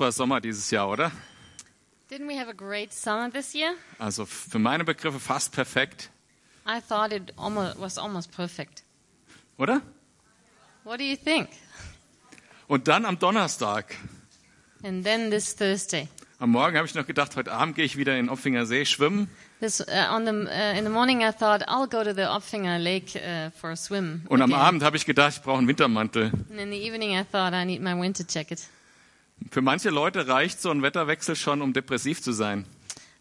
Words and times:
super 0.00 0.12
Sommer 0.12 0.40
dieses 0.40 0.70
Jahr, 0.70 0.88
oder? 0.88 1.12
Didn't 2.10 2.26
we 2.26 2.34
have 2.34 2.48
a 2.48 2.54
great 2.54 2.90
summer 2.90 3.30
this 3.30 3.52
year? 3.54 3.74
Also 3.98 4.24
für 4.24 4.58
meine 4.58 4.82
Begriffe 4.82 5.20
fast 5.20 5.52
perfekt, 5.52 6.08
I 6.66 6.80
thought 6.80 7.12
it 7.12 7.34
almost 7.36 7.78
was 7.78 7.98
almost 7.98 8.32
perfect. 8.34 8.82
oder? 9.58 9.82
What 10.84 11.00
do 11.00 11.04
you 11.04 11.16
think? 11.16 11.50
Und 12.66 12.88
dann 12.88 13.04
am 13.04 13.18
Donnerstag, 13.18 13.94
And 14.82 15.04
then 15.04 15.30
this 15.30 15.54
Thursday, 15.54 16.08
am 16.38 16.52
Morgen 16.52 16.78
habe 16.78 16.86
ich 16.86 16.94
noch 16.94 17.06
gedacht, 17.06 17.36
heute 17.36 17.52
Abend 17.52 17.76
gehe 17.76 17.84
ich 17.84 17.98
wieder 17.98 18.16
in 18.16 18.30
Opfinger 18.30 18.64
See 18.64 18.86
schwimmen. 18.86 19.28
this 19.60 19.82
uh, 19.82 19.84
the 19.84 20.30
uh, 20.30 20.78
in 20.78 20.84
the 20.84 20.90
morning, 20.90 21.20
I 21.20 21.30
thought 21.30 21.62
I'll 21.68 21.86
go 21.86 22.02
to 22.02 22.14
the 22.14 22.22
Opfinger 22.22 22.78
Lake 22.78 23.16
uh, 23.16 23.50
for 23.50 23.72
a 23.72 23.76
swim. 23.76 24.22
Und 24.30 24.40
am 24.40 24.50
again. 24.50 24.64
Abend 24.64 24.82
habe 24.82 24.96
ich 24.96 25.04
gedacht, 25.04 25.34
ich 25.36 25.42
brauche 25.42 25.58
einen 25.58 25.68
Wintermantel. 25.68 26.32
And 26.50 26.58
in 26.58 26.70
the 26.70 26.82
evening, 26.82 27.10
I 27.10 27.22
thought 27.30 27.52
I 27.52 27.66
need 27.66 27.82
my 27.82 27.92
winter 27.94 28.24
jacket. 28.26 28.66
Für 29.50 29.62
manche 29.62 29.90
Leute 29.90 30.28
reicht 30.28 30.60
so 30.60 30.70
ein 30.70 30.82
Wetterwechsel 30.82 31.36
schon, 31.36 31.62
um 31.62 31.72
depressiv 31.72 32.22
zu 32.22 32.32
sein. 32.32 32.66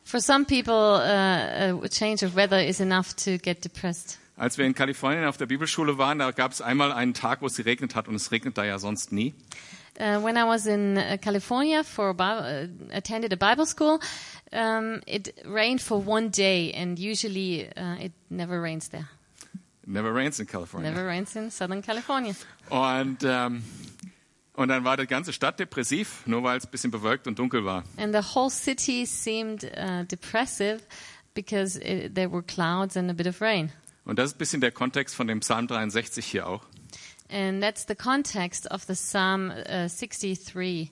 For 0.03 0.19
some 0.19 0.45
people, 0.45 0.73
uh, 0.73 1.83
a 1.83 1.87
change 1.87 2.25
of 2.25 2.35
weather 2.35 2.65
is 2.65 2.79
enough 2.79 3.13
to 3.15 3.37
get 3.37 3.63
depressed. 3.63 4.17
Als 4.37 4.57
wir 4.57 4.65
in 4.65 4.73
Kalifornien 4.73 5.25
auf 5.25 5.37
der 5.37 5.45
Bibelschule 5.47 5.97
waren, 5.97 6.19
da 6.19 6.31
gab 6.31 6.51
es 6.51 6.61
einmal 6.61 6.91
einen 6.91 7.13
Tag, 7.13 7.41
wo 7.41 7.47
es 7.47 7.57
geregnet 7.57 7.93
hat 7.93 8.07
und 8.07 8.15
es 8.15 8.31
regnet 8.31 8.57
da 8.57 8.63
ja 8.63 8.79
sonst 8.79 9.11
nie. 9.11 9.33
Uh, 9.99 10.23
when 10.23 10.37
I 10.37 10.45
was 10.47 10.65
in 10.65 10.97
uh, 10.97 11.17
California 11.21 11.83
for 11.83 12.09
a 12.09 12.13
Bible, 12.13 12.69
uh, 12.91 12.95
attended 12.95 13.33
a 13.33 13.35
Bible 13.35 13.65
school, 13.65 13.99
um, 14.53 15.01
it 15.05 15.33
rained 15.45 15.81
for 15.81 15.97
one 15.97 16.29
day, 16.29 16.71
and 16.73 16.97
usually 16.97 17.67
uh, 17.75 18.01
it 18.01 18.13
never 18.29 18.61
rains 18.61 18.89
there. 18.89 19.09
Never 19.85 20.13
rains 20.13 20.39
in 20.39 20.45
California. 20.45 20.89
Never 20.89 21.05
rains 21.05 21.35
in 21.35 21.51
Southern 21.51 21.81
California. 21.81 22.33
Und, 22.69 23.23
ähm, 23.23 23.63
und 24.59 24.67
dann 24.67 24.83
war 24.83 24.97
die 24.97 25.07
ganze 25.07 25.31
Stadt 25.31 25.57
depressiv, 25.57 26.23
nur 26.25 26.43
weil 26.43 26.57
es 26.57 26.65
ein 26.65 26.71
bisschen 26.71 26.91
bewölkt 26.91 27.27
und 27.27 27.39
dunkel 27.39 27.63
war. 27.63 27.85
And 27.95 28.13
the 28.13 28.35
whole 28.35 28.49
city 28.49 29.05
seemed 29.05 29.63
uh, 29.63 30.03
depressive 30.03 30.81
because 31.33 31.79
it, 31.79 32.13
there 32.13 32.29
were 32.29 32.43
clouds 32.43 32.97
and 32.97 33.09
a 33.09 33.13
bit 33.13 33.25
of 33.25 33.41
rain. 33.41 33.71
Und 34.03 34.19
das 34.19 34.31
ist 34.31 34.35
ein 34.35 34.39
bisschen 34.39 34.59
der 34.59 34.73
Kontext 34.73 35.15
von 35.15 35.27
dem 35.27 35.39
Psalm 35.39 35.67
63 35.67 36.25
hier 36.25 36.45
auch. 36.45 36.65
And 37.31 37.61
that's 37.61 37.85
the 37.87 37.95
context 37.95 38.69
of 38.69 38.83
the 38.83 38.95
Psalm 38.95 39.49
uh, 39.49 39.87
63. 39.87 40.91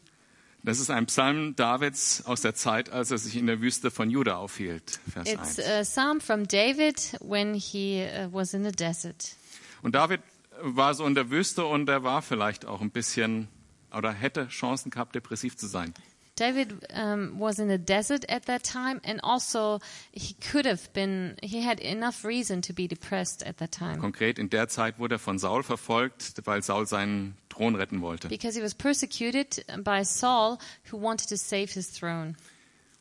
Das 0.64 0.80
ist 0.80 0.90
ein 0.90 1.06
Psalm 1.08 1.54
Davids 1.58 2.26
aus 2.26 2.42
der 2.42 2.56
Zeit, 2.56 2.90
als 2.90 3.12
er 3.12 3.18
sich 3.18 3.36
in 3.36 3.48
der 3.48 3.60
Wüste 3.60 3.92
von 3.92 4.10
Juda 4.10 4.38
aufhielt. 4.38 5.02
Vers 5.12 5.30
It's 5.30 5.60
1. 5.60 5.70
a 5.70 5.82
psalm 5.82 6.22
from 6.22 6.48
David 6.48 7.18
when 7.20 7.54
he 7.54 8.06
uh, 8.06 8.32
was 8.32 8.54
in 8.54 8.64
the 8.64 8.72
desert. 8.72 9.36
Und 9.82 9.94
David 9.94 10.22
war 10.62 10.94
so 10.94 11.06
in 11.06 11.16
der 11.16 11.30
Wüste 11.30 11.66
und 11.66 11.90
er 11.90 12.04
war 12.04 12.22
vielleicht 12.22 12.66
auch 12.66 12.80
ein 12.80 12.92
bisschen 12.92 13.50
oder 13.96 14.12
hätte 14.12 14.48
Chancen 14.48 14.90
gehabt, 14.90 15.16
depressiv 15.16 15.58
zu 15.58 15.68
sein. 15.68 15.94
David 16.38 16.88
um, 16.94 17.40
was 17.40 17.58
in 17.58 17.68
the 17.68 17.80
desert 17.80 18.30
at 18.30 18.46
that 18.46 18.64
time, 18.64 19.02
and 19.04 19.20
also 19.24 19.80
he 20.12 20.36
could 20.36 20.68
have 20.68 20.94
been, 20.94 21.36
he 21.42 21.62
had 21.66 21.80
enough 21.80 22.24
reason 22.24 22.62
to 22.62 22.74
be 22.74 22.88
depressed 22.88 23.44
at 23.44 23.58
that 23.58 23.72
time 23.72 24.00
Konkret 24.00 24.38
in 24.38 24.50
der 24.52 24.68
Zeit 24.68 25.00
wurde 25.00 25.16
er 25.16 25.20
von 25.20 25.40
Saul 25.40 25.64
verfolgt, 25.64 26.34
weil 26.46 26.62
Saul 26.62 26.86
seinen 26.86 27.36
Thron 27.50 27.74
retten 27.76 28.02
wollte. 28.02 28.28
because 28.30 28.56
he 28.56 28.64
was 28.64 28.76
persecuted 28.76 29.66
by 29.84 30.04
Saul, 30.04 30.60
who 30.92 31.02
wanted 31.02 31.28
to 31.30 31.38
save 31.38 31.74
his 31.74 31.90
throne. 31.92 32.36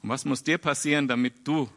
Und 0.02 0.08
was 0.08 0.24
muss 0.24 0.42
dir 0.42 0.56
passieren, 0.56 1.06
damit 1.06 1.46
du 1.46 1.68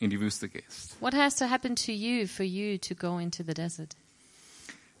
in 0.00 0.10
die 0.10 0.18
Wüste 0.18 0.48
gehst? 0.48 0.96
What 1.00 1.14
has 1.14 1.36
to 1.36 1.48
happen 1.48 1.76
to 1.76 1.92
you 1.92 2.26
for 2.26 2.44
you 2.44 2.76
to 2.78 2.96
go 2.96 3.18
into 3.18 3.44
the 3.44 3.54
desert? 3.54 3.94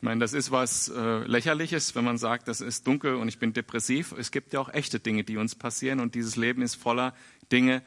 Ich 0.02 0.04
meine, 0.04 0.18
das 0.18 0.32
ist 0.32 0.50
was 0.50 0.88
äh, 0.88 1.18
Lächerliches, 1.28 1.94
wenn 1.94 2.02
man 2.02 2.18
sagt, 2.18 2.48
das 2.48 2.60
ist 2.60 2.88
dunkel 2.88 3.14
und 3.14 3.28
ich 3.28 3.38
bin 3.38 3.52
depressiv. 3.52 4.10
Es 4.18 4.32
gibt 4.32 4.52
ja 4.52 4.58
auch 4.58 4.68
echte 4.68 4.98
Dinge, 4.98 5.22
die 5.22 5.36
uns 5.36 5.54
passieren 5.54 6.00
und 6.00 6.16
dieses 6.16 6.34
Leben 6.34 6.60
ist 6.62 6.74
voller 6.74 7.14
Dinge, 7.52 7.82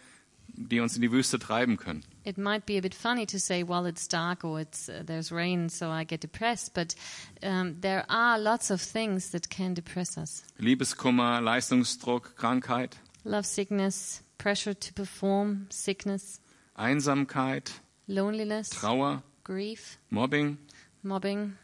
die 0.48 0.80
uns 0.80 0.96
in 0.96 1.02
die 1.02 1.12
Wüste 1.12 1.40
treiben 1.40 1.76
können. 1.76 2.06
It 2.24 2.38
might 2.38 2.66
be 2.66 2.78
a 2.78 2.80
bit 2.80 2.96
funny 2.96 3.26
to 3.26 3.38
say, 3.38 3.68
well, 3.68 3.86
it's 3.86 4.08
dark 4.08 4.46
or 4.46 4.62
it's 4.62 4.88
uh, 4.88 5.04
there's 5.06 5.30
rain, 5.30 5.68
so 5.68 5.88
I 5.88 6.06
get 6.06 6.24
depressed. 6.24 6.74
But 6.74 6.96
um, 7.44 7.82
there 7.82 8.06
are 8.10 8.40
lots 8.40 8.72
of 8.72 8.82
things 8.82 9.32
that 9.32 9.50
can 9.50 9.74
depress 9.74 10.18
us: 10.18 10.46
Liebeskummer, 10.58 11.42
Leistungsdruck, 11.42 12.38
Krankheit, 12.38 12.94
love 13.26 13.46
sickness, 13.46 14.24
pressure 14.38 14.74
to 14.74 14.94
perform, 14.94 15.68
sickness, 15.70 16.40
Einsamkeit, 16.78 17.74
loneliness, 18.08 18.70
Trauer, 18.70 19.22
grief, 19.44 19.98
Mobbing, 20.10 20.60
mobbing, 21.04 21.58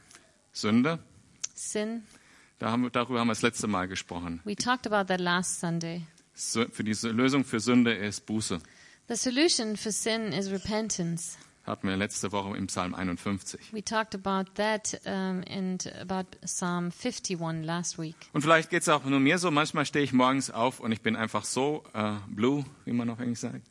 Sünde. 0.54 1.00
sin. 1.56 2.04
Da 2.60 2.72
haben 2.72 2.84
wir, 2.84 2.90
darüber 2.92 3.20
haben 3.20 3.28
wir 3.28 3.32
das 3.34 3.42
letzte 3.42 3.68
Mal 3.68 3.88
gesprochen. 3.88 4.40
We 4.44 4.56
talked 4.56 4.86
about 4.86 5.08
that 5.12 5.20
last 5.20 5.60
Sunday. 5.60 6.04
Sü- 6.36 6.72
Für 6.72 6.84
die 6.84 6.94
Lösung 7.08 7.44
für 7.44 7.60
Sünde 7.60 7.94
ist 7.94 8.26
Buße. 8.26 8.60
The 9.08 9.16
solution 9.16 9.76
for 9.78 9.92
sin 9.92 10.32
is 10.32 10.52
repentance. 10.52 11.38
Hatten 11.66 11.88
wir 11.88 11.96
letzte 11.98 12.32
Woche 12.32 12.56
im 12.58 12.68
Psalm 12.68 12.96
51. 12.96 13.60
We 13.74 13.84
talked 13.84 14.16
about 14.16 14.52
that 14.56 15.00
um, 15.06 15.44
and 15.50 15.92
about 16.02 16.38
Psalm 16.46 16.92
51 16.92 17.64
last 17.64 18.00
week. 18.00 18.16
Und 18.34 18.42
vielleicht 18.42 18.70
geht 18.70 18.82
es 18.82 18.90
auch 18.90 19.04
nur 19.06 19.20
mir 19.20 19.38
so. 19.38 19.52
Manchmal 19.52 19.86
stehe 19.86 20.04
ich 20.04 20.12
morgens 20.14 20.50
auf 20.50 20.80
und 20.80 20.92
ich 20.92 21.02
bin 21.02 21.16
einfach 21.16 21.46
so 21.46 21.84
äh, 21.94 22.14
blue, 22.28 22.64
wie 22.86 22.94
man 22.94 23.10
auf 23.10 23.20
Englisch 23.20 23.40
sagt. 23.40 23.62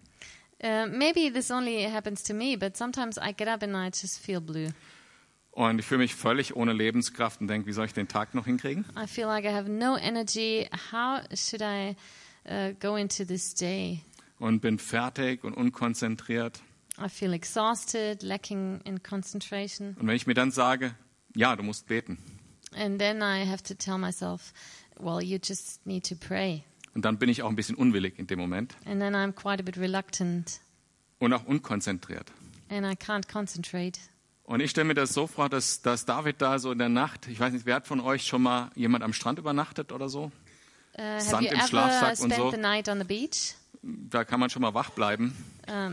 Uh, 0.63 0.87
maybe 0.89 1.33
this 1.33 1.51
only 1.51 1.85
happens 1.91 2.23
to 2.23 2.35
me, 2.35 2.57
but 2.59 2.77
sometimes 2.77 3.17
I 3.17 3.33
get 3.37 3.49
up 3.49 3.63
and 3.63 3.75
I 3.75 3.87
just 3.87 4.19
feel 4.21 4.41
blue. 4.41 4.69
Und 5.53 5.79
ich 5.81 5.87
fühle 5.87 5.99
mich 5.99 6.15
völlig 6.15 6.55
ohne 6.55 6.73
Lebenskraft 6.73 7.41
und 7.41 7.49
denke, 7.49 7.67
wie 7.67 7.73
soll 7.73 7.87
ich 7.87 7.93
den 7.93 8.09
Tag 8.09 8.35
noch 8.35 8.45
hinkriegen? 8.47 8.85
I 8.97 9.07
feel 9.07 9.27
like 9.27 9.45
I 9.45 9.49
have 9.53 9.69
no 9.69 9.97
energy. 9.97 10.69
How 10.93 11.21
should 11.35 11.61
I 11.61 11.97
uh, 12.49 12.73
go 12.79 12.97
into 12.97 13.25
this 13.25 13.55
day? 13.55 14.03
Und 14.39 14.61
bin 14.61 14.79
fertig 14.79 15.43
und 15.45 15.55
unkonzentriert. 15.55 16.61
I 17.03 17.09
feel 17.09 17.33
exhausted, 17.33 18.23
lacking 18.23 18.81
in 18.85 19.03
concentration. 19.03 19.97
Und 19.99 20.07
wenn 20.07 20.17
ich 20.17 20.27
mir 20.27 20.35
dann 20.35 20.51
sage, 20.51 20.95
ja, 21.35 21.57
du 21.57 21.63
musst 21.63 21.87
beten. 21.89 22.19
And 22.77 22.99
then 23.01 23.21
I 23.21 23.45
have 23.47 23.63
to 23.65 23.75
tell 23.75 23.99
myself, 23.99 24.53
well, 24.99 25.21
you 25.21 25.39
just 25.43 25.85
need 25.85 26.07
to 26.09 26.15
pray. 26.15 26.63
Und 26.95 27.05
dann 27.05 27.19
bin 27.19 27.29
ich 27.29 27.43
auch 27.43 27.49
ein 27.49 27.57
bisschen 27.57 27.77
unwillig 27.77 28.19
in 28.19 28.27
dem 28.27 28.39
Moment 28.39 28.77
And 28.85 29.01
then 29.01 29.15
I'm 29.15 29.33
quite 29.33 29.61
a 29.61 29.65
bit 29.65 29.79
reluctant 29.79 30.61
und 31.19 31.33
auch 31.33 31.45
unkonzentriert. 31.45 32.33
and 32.69 32.85
I 32.87 32.95
can't 32.95 33.29
concentrate. 33.29 33.99
Und 34.51 34.59
ich 34.59 34.73
stelle 34.73 34.87
mir 34.87 34.95
das 34.95 35.15
so 35.15 35.29
vor, 35.29 35.49
dass, 35.49 35.81
dass 35.81 36.07
David 36.07 36.43
da 36.43 36.59
so 36.59 36.73
in 36.73 36.79
der 36.79 36.89
Nacht, 36.89 37.29
ich 37.29 37.39
weiß 37.39 37.53
nicht, 37.53 37.67
wer 37.67 37.77
hat 37.77 37.87
von 37.87 38.01
euch 38.01 38.27
schon 38.27 38.43
mal 38.43 38.73
jemand 38.75 39.05
am 39.05 39.13
Strand 39.13 39.39
übernachtet 39.39 39.93
oder 39.93 40.09
so? 40.09 40.33
Uh, 40.99 41.21
Sand 41.21 41.53
im 41.53 41.61
Schlafsack 41.61 42.19
und 42.19 42.35
so. 42.35 42.53
Da 43.83 44.25
kann 44.25 44.41
man 44.41 44.51
schon 44.51 44.63
mal 44.63 44.75
wach 44.75 44.91
bleiben. 44.91 45.37
Uh. 45.71 45.87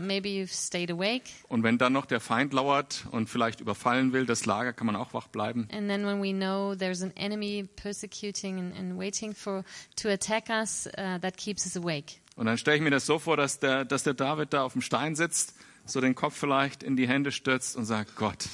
Und 1.48 1.62
wenn 1.62 1.78
dann 1.78 1.92
noch 1.92 2.04
der 2.04 2.18
Feind 2.18 2.52
lauert 2.52 3.06
und 3.12 3.30
vielleicht 3.30 3.60
überfallen 3.60 4.12
will, 4.12 4.26
das 4.26 4.44
Lager, 4.44 4.72
kann 4.72 4.88
man 4.88 4.96
auch 4.96 5.14
wach 5.14 5.28
bleiben. 5.28 5.68
And 5.72 5.88
then 5.88 6.04
when 6.04 6.20
we 6.20 6.32
know 6.32 6.74
there's 6.74 7.00
an 7.00 7.12
enemy 7.14 7.68
persecuting 7.76 8.58
and, 8.58 8.76
and 8.76 8.98
waiting 8.98 9.36
for 9.36 9.62
to 10.02 10.08
attack 10.08 10.48
us, 10.50 10.88
uh, 10.98 11.20
that 11.20 11.36
keeps 11.36 11.64
us 11.64 11.76
awake. 11.76 12.16
Und 12.34 12.46
dann 12.46 12.58
stelle 12.58 12.78
ich 12.78 12.82
mir 12.82 12.90
das 12.90 13.06
so 13.06 13.20
vor, 13.20 13.36
dass 13.36 13.60
der, 13.60 13.84
dass 13.84 14.02
der 14.02 14.14
David 14.14 14.52
da 14.52 14.64
auf 14.64 14.72
dem 14.72 14.82
Stein 14.82 15.14
sitzt, 15.14 15.54
so 15.88 16.00
den 16.00 16.14
Kopf 16.14 16.36
vielleicht 16.36 16.82
in 16.82 16.96
die 16.96 17.08
Hände 17.08 17.32
stürzt 17.32 17.76
und 17.76 17.84
sagt, 17.84 18.16
Gott, 18.16 18.48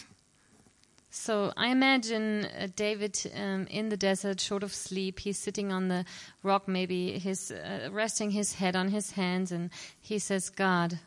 So 1.10 1.52
I 1.56 1.70
imagine 1.70 2.48
uh, 2.60 2.66
David 2.74 3.30
um, 3.36 3.68
in 3.68 3.88
the 3.88 3.96
desert, 3.96 4.42
short 4.42 4.64
of 4.64 4.74
sleep. 4.74 5.20
He's 5.20 5.38
sitting 5.38 5.72
on 5.72 5.88
the 5.88 6.04
rock, 6.42 6.66
maybe 6.66 7.20
he's 7.20 7.52
uh, 7.52 7.88
resting 7.92 8.30
his 8.30 8.58
head 8.58 8.74
on 8.74 8.88
his 8.88 9.16
hands, 9.16 9.52
and 9.52 9.70
he 10.00 10.18
says, 10.18 10.50
"God." 10.50 10.98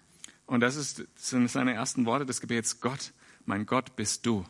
und 0.47 0.61
das, 0.61 0.75
ist, 0.77 1.03
sind 1.15 1.49
seine 1.51 1.73
ersten 1.73 2.05
Worte 2.05 2.25
des 2.25 2.39
Gebets, 2.39 2.79
Gott, 2.79 3.11
mein 3.45 3.65
Gott 3.65 3.95
bist 3.95 4.25
du. 4.25 4.45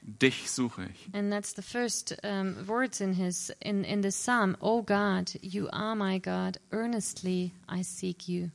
Dich 0.00 0.50
suche 0.50 0.88
ich. 0.92 1.14
And 1.14 1.30
that's 1.30 1.54
the 1.54 1.62
first 1.62 2.16
um, 2.24 2.66
words 2.66 3.00
in 3.00 3.12
his 3.12 3.52
in 3.60 3.84
in 3.84 4.02
the 4.02 4.10
psalm. 4.10 4.56
Oh 4.60 4.82
God, 4.82 5.30
you 5.42 5.68
are 5.70 5.94
my 5.94 6.18
God. 6.18 6.58
Earnestly 6.72 7.52
I 7.68 7.82
seek 7.82 8.26
you. 8.26 8.50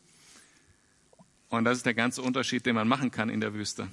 Und 1.49 1.63
das 1.63 1.77
ist 1.77 1.85
der 1.85 1.93
ganze 1.93 2.21
Unterschied, 2.21 2.65
den 2.65 2.75
man 2.75 2.87
machen 2.87 3.11
kann 3.11 3.29
in 3.29 3.39
der 3.39 3.53
Wüste. 3.53 3.87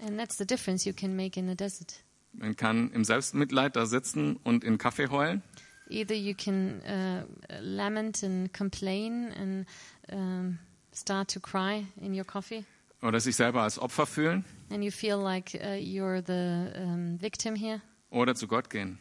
And 0.00 0.18
that's 0.18 0.36
the 0.36 0.46
difference 0.46 0.84
you 0.84 0.92
can 0.92 1.16
make 1.16 1.38
in 1.38 1.48
the 1.48 1.56
desert. 1.56 2.02
Man 2.32 2.56
kann 2.56 2.90
im 2.92 3.04
Selbstmitleid 3.04 3.76
da 3.76 3.86
sitzen 3.86 4.36
und 4.42 4.64
in 4.64 4.78
Kaffee 4.78 5.08
heulen. 5.08 5.42
Either 5.88 6.16
you 6.16 6.34
can 6.34 6.80
uh, 6.86 7.24
lament 7.60 8.22
and 8.24 8.52
complain 8.52 9.30
and 9.32 9.66
um, 10.10 10.58
start 10.94 11.32
to 11.32 11.40
cry 11.40 11.86
in 12.00 12.14
your 12.18 12.24
coffee, 12.24 12.64
oder 13.02 13.20
sich 13.20 13.36
selber 13.36 13.62
als 13.62 13.78
Opfer 13.78 14.06
fühlen 14.06 14.44
and 14.70 14.82
you 14.82 14.90
feel 14.90 15.16
like 15.16 15.54
uh, 15.54 15.74
you're 15.76 16.22
the 16.26 16.80
um, 16.80 17.20
victim 17.20 17.54
here, 17.54 17.82
oder 18.10 18.34
zu 18.34 18.48
Gott 18.48 18.70
gehen 18.70 18.98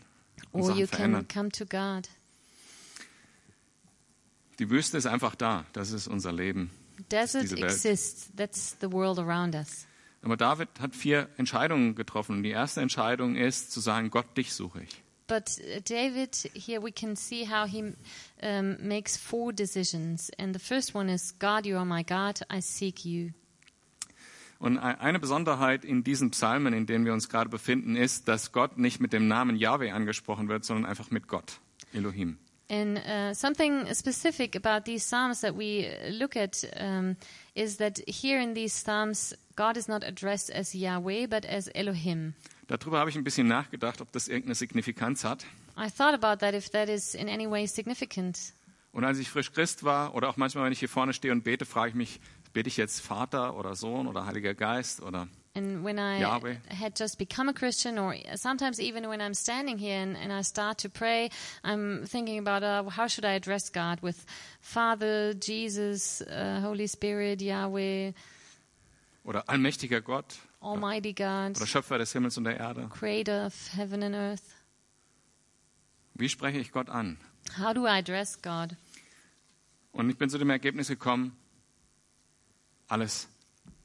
or 0.51 0.63
Sachen 0.63 0.79
you 0.79 0.87
can 0.87 0.97
verändern. 0.97 1.27
come 1.29 1.49
to 1.49 1.65
God. 1.65 2.09
Die 4.59 4.69
Wüste 4.69 4.97
ist 4.97 5.05
einfach 5.07 5.35
da. 5.35 5.65
Das 5.73 5.91
ist 5.91 6.07
unser 6.07 6.31
Leben. 6.31 6.69
Desert 7.11 7.51
exists. 7.51 8.29
That's 8.35 8.77
the 8.79 8.91
world 8.91 9.19
around 9.19 9.55
us. 9.55 9.87
Aber 10.21 10.37
David 10.37 10.69
hat 10.79 10.95
vier 10.95 11.27
Entscheidungen 11.37 11.95
getroffen. 11.95 12.37
Und 12.37 12.43
die 12.43 12.51
erste 12.51 12.81
Entscheidung 12.81 13.35
ist 13.35 13.71
zu 13.71 13.79
sagen, 13.81 14.09
Gott, 14.09 14.37
dich 14.37 14.53
suche 14.53 14.83
ich. 14.83 15.03
But 15.27 15.57
uh, 15.59 15.79
David, 15.81 16.49
here 16.53 16.81
we 16.81 16.91
can 16.91 17.15
see 17.15 17.47
how 17.47 17.67
he 17.67 17.93
um, 18.41 18.77
makes 18.79 19.17
four 19.17 19.53
decisions. 19.53 20.31
And 20.37 20.53
the 20.53 20.59
first 20.59 20.95
one 20.95 21.11
is 21.11 21.37
God, 21.39 21.65
you 21.65 21.77
are 21.77 21.85
my 21.85 22.03
God, 22.03 22.41
I 22.51 22.61
seek 22.61 23.05
you. 23.05 23.31
Und 24.59 24.77
e- 24.77 24.79
eine 24.79 25.19
Besonderheit 25.19 25.83
in 25.83 26.03
diesen 26.03 26.31
Psalmen, 26.31 26.73
in 26.73 26.85
denen 26.85 27.05
wir 27.05 27.13
uns 27.13 27.29
gerade 27.29 27.49
befinden, 27.49 27.95
ist, 27.95 28.27
dass 28.27 28.51
Gott 28.51 28.77
nicht 28.77 29.01
mit 29.01 29.11
dem 29.11 29.27
Namen 29.27 29.55
Yahweh 29.57 29.91
angesprochen 29.91 30.47
wird, 30.47 30.63
sondern 30.65 30.85
einfach 30.85 31.09
mit 31.11 31.27
Gott, 31.27 31.59
Elohim. 31.93 32.37
And 32.69 32.97
uh, 32.97 33.33
something 33.33 33.93
specific 33.93 34.55
about 34.55 34.85
these 34.85 35.05
Psalms 35.05 35.41
that 35.41 35.55
we 35.55 35.89
look 36.09 36.35
at 36.35 36.63
um, 36.79 37.17
is 37.55 37.77
that 37.77 38.01
here 38.07 38.39
in 38.39 38.53
these 38.53 38.73
Psalms, 38.73 39.35
God 39.55 39.77
is 39.77 39.87
not 39.87 40.03
addressed 40.03 40.49
as 40.49 40.73
Yahweh, 40.73 41.27
but 41.27 41.45
as 41.45 41.69
Elohim. 41.75 42.33
Darüber 42.67 42.99
habe 42.99 43.09
ich 43.09 43.17
ein 43.17 43.23
bisschen 43.23 43.47
nachgedacht, 43.47 44.01
ob 44.01 44.11
das 44.13 44.27
irgendeine 44.27 44.55
Signifikanz 44.55 45.23
hat. 45.23 45.45
I 45.77 45.89
thought 45.89 46.13
about 46.13 46.39
that 46.39 46.53
if 46.53 46.69
that 46.71 46.87
is 46.87 47.13
in 47.13 47.27
any 47.27 47.49
way 47.49 47.67
significant. 47.67 48.53
Und 48.93 49.03
als 49.03 49.17
ich 49.19 49.29
frisch 49.29 49.51
Christ 49.51 49.83
war 49.83 50.15
oder 50.15 50.29
auch 50.29 50.37
manchmal, 50.37 50.65
wenn 50.65 50.71
ich 50.71 50.79
hier 50.79 50.89
vorne 50.89 51.13
stehe 51.13 51.33
und 51.33 51.43
bete, 51.43 51.65
frage 51.65 51.89
ich 51.89 51.95
mich, 51.95 52.19
bete 52.53 52.69
ich 52.69 52.77
jetzt 52.77 53.01
Vater 53.01 53.55
oder 53.55 53.75
Sohn 53.75 54.07
oder 54.07 54.25
Heiliger 54.25 54.53
Geist 54.53 55.01
oder 55.01 55.27
And 55.55 55.83
when 55.83 55.99
I 55.99 56.19
Yahweh. 56.19 56.55
had 56.69 56.95
just 56.95 57.19
become 57.19 57.47
a 57.47 57.53
Christian, 57.53 57.99
or 57.99 58.15
sometimes 58.35 58.79
even 58.79 59.07
when 59.07 59.21
I'm 59.21 59.35
standing 59.35 59.77
here 59.77 59.99
and, 59.99 60.17
and 60.17 60.33
I 60.33 60.41
start 60.41 60.79
to 60.79 60.89
pray, 60.89 61.29
I'm 61.63 62.05
thinking 62.07 62.39
about 62.39 62.63
uh, 62.63 62.89
how 62.89 63.05
should 63.05 63.23
I 63.23 63.33
address 63.33 63.69
God 63.69 63.99
with 64.01 64.25
Father, 64.61 65.35
Jesus, 65.35 66.21
uh, 66.21 66.59
Holy 66.61 66.87
Spirit, 66.87 67.39
Yahweh, 67.39 68.13
oder 69.23 69.47
allmächtiger 69.47 70.01
Gott 70.01 70.37
Almighty 70.59 71.13
God, 71.13 71.55
oder 71.55 71.67
Schöpfer 71.67 71.99
des 71.99 72.11
Himmels 72.13 72.35
und 72.37 72.45
der 72.45 72.57
Erde. 72.57 72.89
Creator 72.89 73.45
of 73.45 73.53
heaven 73.73 74.01
and 74.01 74.15
earth. 74.15 74.55
Wie 76.15 76.29
spreche 76.29 76.57
ich 76.57 76.71
Gott 76.71 76.89
an? 76.89 77.17
How 77.59 77.73
do 77.73 77.85
I 77.85 77.99
address 77.99 78.41
God? 78.41 78.75
Und 79.91 80.09
ich 80.09 80.17
bin 80.17 80.29
zu 80.31 80.39
dem 80.39 80.49
Ergebnis 80.49 80.87
gekommen, 80.87 81.37
alles 82.87 83.27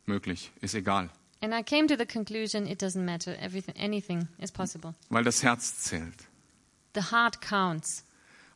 möglich, 0.07 0.51
ist 0.63 0.75
egal, 0.75 1.11
And 1.41 1.55
I 1.55 1.63
came 1.63 1.87
to 1.87 1.97
the 1.97 2.07
conclusion 2.07 2.67
it 2.67 2.83
doesn't 2.83 3.05
matter. 3.05 3.37
Everything, 3.41 3.75
anything 3.77 4.29
is 4.39 4.51
possible. 4.51 4.95
weil 5.09 5.25
das 5.25 5.43
Herz 5.43 5.79
zählt. 5.79 6.27
The 6.95 7.13
heart 7.13 7.41
counts. 7.41 8.05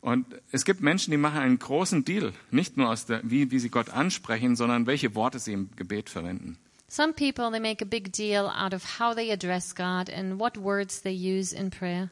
Und 0.01 0.27
es 0.51 0.65
gibt 0.65 0.81
Menschen, 0.81 1.13
die 1.13 1.17
machen 1.17 1.39
einen 1.41 1.61
großen 1.61 2.05
Deal, 2.05 2.33
nicht 2.51 2.77
nur 2.77 2.89
aus 2.91 3.07
der, 3.07 3.21
wie, 3.23 3.53
wie 3.53 3.61
sie 3.61 3.69
Gott 3.69 3.89
ansprechen, 3.89 4.57
sondern 4.57 4.87
welche 4.87 5.15
Worte 5.15 5.39
sie 5.39 5.53
im 5.53 5.71
Gebet 5.77 6.11
verwenden. 6.11 6.59
Some 6.89 7.13
people 7.13 7.51
they 7.51 7.61
make 7.61 7.81
a 7.81 7.87
big 7.89 8.13
deal 8.13 8.47
out 8.47 8.75
of 8.75 8.99
how 8.99 9.15
they 9.15 9.31
address 9.33 9.75
God 9.75 10.11
and 10.11 10.41
what 10.41 10.59
words 10.59 11.01
they 11.03 11.13
use 11.15 11.55
in 11.55 11.71
prayer. 11.71 12.11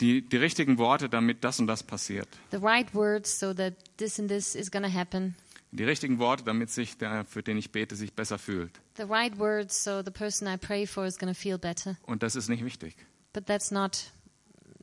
Die, 0.00 0.20
die 0.20 0.36
richtigen 0.36 0.76
Worte, 0.78 1.08
damit 1.08 1.42
das 1.42 1.58
und 1.58 1.66
das 1.66 1.82
passiert. 1.82 2.28
The 2.50 2.58
right 2.58 2.94
words 2.94 3.38
so 3.40 3.54
that 3.54 3.74
this 3.96 4.20
and 4.20 4.28
this 4.28 4.54
is 4.54 4.70
going 4.70 4.84
to 4.84 4.92
happen. 4.92 5.34
Die 5.72 5.84
richtigen 5.84 6.18
Worte, 6.18 6.44
damit 6.44 6.70
sich 6.70 6.98
der, 6.98 7.24
für 7.24 7.42
den 7.42 7.56
ich 7.56 7.70
bete, 7.70 7.94
sich 7.94 8.12
besser 8.12 8.38
fühlt. 8.38 8.80
The 8.96 9.04
right 9.04 9.38
words 9.38 9.84
so 9.84 10.02
the 10.04 10.10
person 10.10 10.48
I 10.48 10.56
pray 10.56 10.86
for 10.86 11.06
is 11.06 11.18
going 11.18 11.32
to 11.32 11.38
feel 11.38 11.58
better. 11.58 11.96
Und 12.02 12.22
das 12.22 12.34
ist 12.34 12.48
nicht 12.48 12.64
wichtig. 12.64 12.96
But 13.32 13.46
that's 13.46 13.70
not 13.70 14.10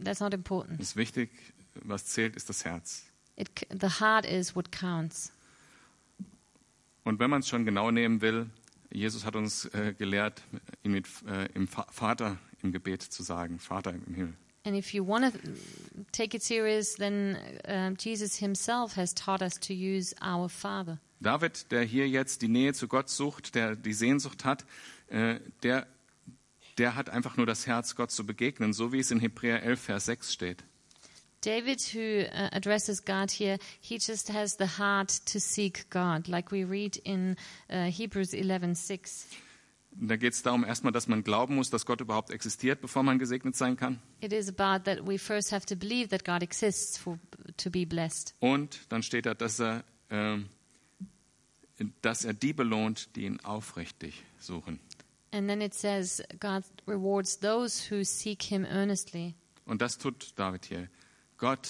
that's 0.02 0.22
not 0.22 0.34
important. 0.34 0.80
Es 0.80 0.90
ist 0.90 0.96
wichtig, 0.96 1.30
was 1.84 2.06
zählt, 2.06 2.36
ist 2.36 2.50
das 2.50 2.64
Herz. 2.64 3.04
It, 3.36 3.50
the 3.70 4.00
heart 4.00 4.26
is 4.26 4.56
what 4.56 4.72
counts. 4.72 5.32
Und 7.04 7.20
wenn 7.20 7.30
man 7.30 7.42
es 7.42 7.48
schon 7.48 7.66
genau 7.66 7.92
nehmen 7.92 8.22
will, 8.22 8.50
Jesus 8.92 9.26
hat 9.26 9.36
uns 9.36 9.66
äh, 9.66 9.94
gelehrt, 9.98 10.42
ihn 10.84 10.92
mit 10.92 11.08
äh, 11.28 11.46
im 11.54 11.68
Vater 11.68 12.38
im 12.64 12.72
Gebet 12.72 13.02
zu 13.02 13.24
sagen, 13.24 13.60
Vater 13.60 13.94
im 13.94 14.14
Himmel. 14.14 14.34
And 14.68 14.76
if 14.76 14.94
you 14.94 15.02
want 15.02 15.34
to 15.34 15.40
take 16.12 16.36
it 16.36 16.44
serious, 16.44 16.96
then 16.96 17.38
um, 17.70 17.96
Jesus 17.96 18.36
himself 18.36 18.96
has 18.96 19.14
taught 19.14 19.42
us 19.42 19.54
to 19.62 19.74
use 19.74 20.14
our 20.22 20.50
Father. 20.50 21.00
David, 21.22 21.72
der 21.72 21.84
hier 21.84 22.08
jetzt 22.10 22.42
die 22.42 22.50
Nähe 22.50 22.74
zu 22.74 22.90
Gott 22.90 23.10
sucht, 23.10 23.56
der 23.56 23.78
die 23.78 23.94
Sehnsucht 23.94 24.44
hat, 24.44 24.66
äh, 25.08 25.40
der, 25.64 25.88
der 26.78 26.96
hat 26.96 27.10
einfach 27.10 27.38
nur 27.38 27.46
das 27.46 27.66
Herz, 27.66 27.96
Gott 27.96 28.12
zu 28.12 28.26
begegnen, 28.26 28.74
so 28.74 28.92
wie 28.92 29.00
es 29.00 29.10
in 29.10 29.22
Hebräer 29.22 29.64
11, 29.64 29.80
Vers 29.80 30.06
6 30.06 30.34
steht. 30.34 30.66
David, 31.40 31.80
who 31.94 32.26
uh, 32.26 32.50
addresses 32.52 33.06
God 33.06 33.32
here, 33.32 33.58
he 33.80 34.00
just 34.00 34.28
has 34.34 34.58
the 34.58 34.68
heart 34.68 35.26
to 35.28 35.40
seek 35.40 35.90
God, 35.90 36.28
like 36.28 36.52
we 36.52 36.66
read 36.66 36.98
in 37.06 37.38
uh, 37.70 37.86
Hebrews 37.86 38.34
11:6. 38.34 39.28
Und 40.00 40.10
da 40.10 40.16
geht 40.16 40.34
es 40.34 40.44
darum 40.44 40.64
erstmal, 40.64 40.94
dass 40.94 41.08
man 41.08 41.24
glauben 41.24 41.56
muss, 41.56 41.70
dass 41.70 41.86
Gott 41.86 42.02
überhaupt 42.02 42.30
existiert, 42.30 42.82
bevor 42.82 43.04
man 43.04 43.18
gesegnet 43.18 43.56
sein 43.56 43.78
kann. 43.78 44.00
For. 47.00 47.20
Und 48.40 48.80
dann 48.90 49.04
steht 49.04 49.26
da, 49.26 49.34
dass 49.34 49.60
er, 49.60 49.84
ähm, 50.10 50.50
dass 52.02 52.26
er 52.26 52.34
die 52.34 52.54
belohnt, 52.54 53.16
die 53.16 53.24
ihn 53.24 53.40
aufrichtig 53.42 54.24
suchen. 54.40 54.80
And 55.32 55.48
then 55.50 55.62
it 55.62 55.74
says 55.74 56.24
God 56.40 56.64
rewards 56.88 57.40
those 57.40 57.92
who 57.92 58.04
seek 58.04 58.42
him 58.44 58.66
earnestly. 58.66 59.36
Und 59.66 59.82
das 59.82 59.98
tut 59.98 60.32
David 60.36 60.66
hier. 60.66 60.90
Gott, 61.38 61.70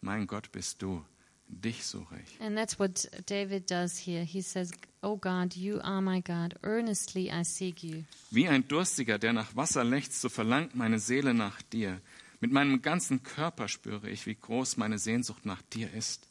mein 0.00 0.26
Gott 0.26 0.52
bist 0.52 0.82
du, 0.82 1.04
dich 1.48 1.84
suche 1.86 2.16
ich. 2.24 2.40
And 2.40 2.56
that's 2.56 2.78
what 2.78 3.08
David 3.26 3.70
does 3.70 3.98
here. 3.98 4.22
He 4.24 4.42
says, 4.42 4.70
"Oh 5.02 5.16
God, 5.16 5.54
you 5.54 5.80
are 5.80 6.00
my 6.02 6.20
God. 6.20 6.54
Earnestly 6.62 7.30
I 7.30 7.44
seek 7.44 7.82
you." 7.82 8.04
Wie 8.30 8.48
ein 8.48 8.66
Durstiger, 8.68 9.18
der 9.18 9.32
nach 9.32 9.54
Wasser 9.56 9.84
lechzt, 9.84 10.20
so 10.20 10.28
verlangt 10.28 10.74
meine 10.74 10.98
Seele 10.98 11.34
nach 11.34 11.62
dir. 11.62 12.00
Mit 12.40 12.52
meinem 12.52 12.82
ganzen 12.82 13.22
Körper 13.22 13.68
spüre 13.68 14.10
ich, 14.10 14.26
wie 14.26 14.34
groß 14.34 14.76
meine 14.76 14.98
Sehnsucht 14.98 15.46
nach 15.46 15.62
dir 15.62 15.92
ist. 15.94 16.28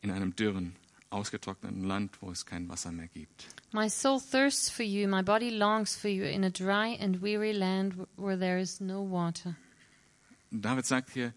In 0.00 0.10
einem 0.10 0.34
dürren, 0.34 0.74
ausgetrockneten 1.10 1.84
Land, 1.84 2.20
wo 2.22 2.30
es 2.30 2.46
kein 2.46 2.68
Wasser 2.68 2.90
mehr 2.90 3.08
gibt. 3.08 3.46
My 3.72 3.88
soul 3.90 4.20
thirsts 4.20 4.70
for 4.70 4.84
you, 4.84 5.06
my 5.08 5.22
body 5.22 5.50
longs 5.50 5.94
for 5.94 6.08
you 6.10 6.24
in 6.24 6.42
a 6.44 6.50
dry 6.50 6.96
and 7.00 7.20
weary 7.22 7.52
land 7.52 7.94
wh- 7.94 8.06
where 8.16 8.38
there 8.38 8.58
is 8.60 8.80
no 8.80 9.02
water. 9.08 9.54
David 10.50 10.86
sagt 10.86 11.10
hier, 11.10 11.32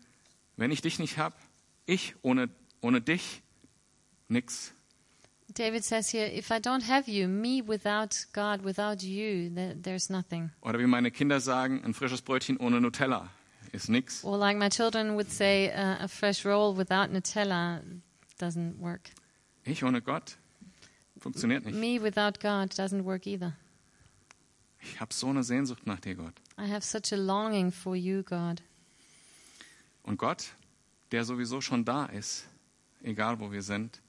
wenn 0.58 0.72
ich 0.72 0.82
dich 0.82 0.98
nicht 1.00 1.18
habe, 1.18 1.36
ich 1.86 2.16
ohne, 2.22 2.50
ohne 2.82 3.02
dich, 3.02 3.42
nix. 4.28 4.72
David 5.54 5.86
says 5.86 6.10
here, 6.12 6.28
if 6.28 6.52
I 6.52 6.60
don't 6.60 6.84
have 6.90 7.08
you, 7.10 7.28
me 7.28 7.62
without 7.66 8.28
God, 8.34 8.64
without 8.66 9.02
you, 9.04 9.50
th- 9.56 9.78
there's 9.82 10.10
nothing. 10.10 10.52
Oder 10.62 10.80
wie 10.80 10.88
meine 10.88 11.12
Kinder 11.12 11.40
sagen, 11.40 11.82
ein 11.86 11.94
frisches 11.94 12.22
Brötchen 12.22 12.58
ohne 12.58 12.82
Nutella 12.82 13.30
ist 13.72 13.88
nix. 13.90 14.24
Or 14.24 14.38
like 14.38 14.58
my 14.58 14.70
children 14.70 15.16
would 15.16 15.32
say, 15.32 15.70
uh, 15.70 16.04
a 16.04 16.08
fresh 16.08 16.46
roll 16.46 16.76
without 16.76 17.10
Nutella 17.12 17.82
doesn't 18.40 18.80
work. 18.80 19.12
Ich 19.64 19.84
ohne 19.84 20.02
Gott 20.02 20.38
funktioniert 21.20 21.66
nicht. 21.66 21.76
Me 21.78 22.02
without 22.02 22.40
God 22.42 22.72
doesn't 22.78 23.06
work 23.06 23.26
either. 23.26 23.54
Ich 24.82 25.00
habe 25.00 25.14
so 25.14 25.28
eine 25.28 25.44
Sehnsucht 25.44 25.88
nach 25.88 26.00
dir, 26.00 26.16
Gott. 26.16 26.34
I 26.60 26.70
have 26.70 26.82
such 26.86 27.12
a 27.14 27.16
longing 27.16 27.72
for 27.72 27.96
you, 27.96 28.24
God. 28.24 28.62
Und 30.04 30.18
Gott, 30.18 30.50
der 31.12 31.24
sowieso 31.26 31.62
schon 31.62 31.86
da 31.86 32.06
ist, 32.06 32.46
egal 33.02 33.40
wo 33.40 33.52
wir 33.52 33.62
sind, 33.62 34.02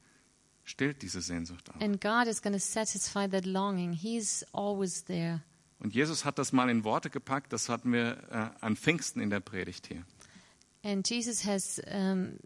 stillt 0.65 1.03
diese 1.03 1.21
Sehnsucht 1.21 1.71
auch. 1.71 1.81
And 1.81 2.01
God 2.01 2.27
is 2.27 2.43
going 2.43 2.55
to 2.55 2.59
satisfy 2.59 3.29
that 3.29 3.47
longing. 3.47 3.93
He's 3.93 4.45
always 4.53 5.05
there. 5.05 5.43
Und 5.79 5.95
Jesus 5.95 6.25
hat 6.25 6.39
das 6.39 6.53
mal 6.53 6.71
in 6.71 6.85
Worte 6.85 7.11
gepackt, 7.11 7.53
das 7.53 7.69
hatten 7.69 7.93
wir 7.93 8.17
äh, 8.31 8.65
an 8.65 8.77
Pfingsten 8.77 9.21
in 9.21 9.31
der 9.31 9.41
Predigt 9.41 9.87
hier. 9.87 10.05
And 10.83 11.09
Jesus 11.09 11.45
has 11.45 11.81
um, 11.93 12.39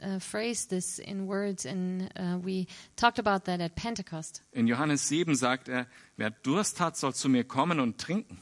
uh, 0.00 0.18
phrased 0.18 0.70
this 0.70 0.98
in 0.98 1.28
words, 1.28 1.66
and 1.66 2.10
uh, 2.16 2.38
we 2.42 2.66
talked 2.96 3.18
about 3.18 3.44
that 3.44 3.60
at 3.60 3.74
Pentecost. 3.76 4.42
In 4.52 4.66
Johannes 4.66 5.08
7 5.08 5.34
sagt 5.36 5.68
er, 5.68 5.86
wer 6.16 6.30
Durst 6.30 6.80
hat, 6.80 6.96
soll 6.96 7.14
zu 7.14 7.28
mir 7.28 7.44
kommen 7.44 7.80
und 7.80 7.98
trinken. 7.98 8.38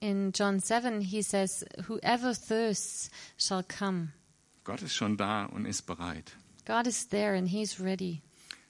In 0.00 0.32
John 0.32 0.60
7, 0.60 1.00
he 1.00 1.22
says, 1.22 1.64
Whoever 1.88 2.34
thirsts 2.34 3.10
shall 3.38 3.62
come. 3.62 4.12
Gott 4.64 4.82
ist 4.82 4.94
schon 4.94 5.16
da 5.16 5.44
und 5.44 5.66
ist 5.66 5.82
bereit. 5.82 6.36
God 6.66 6.86
is 6.86 7.08
there 7.08 7.36
and 7.36 7.48
he's 7.48 7.80
ready. 7.80 8.22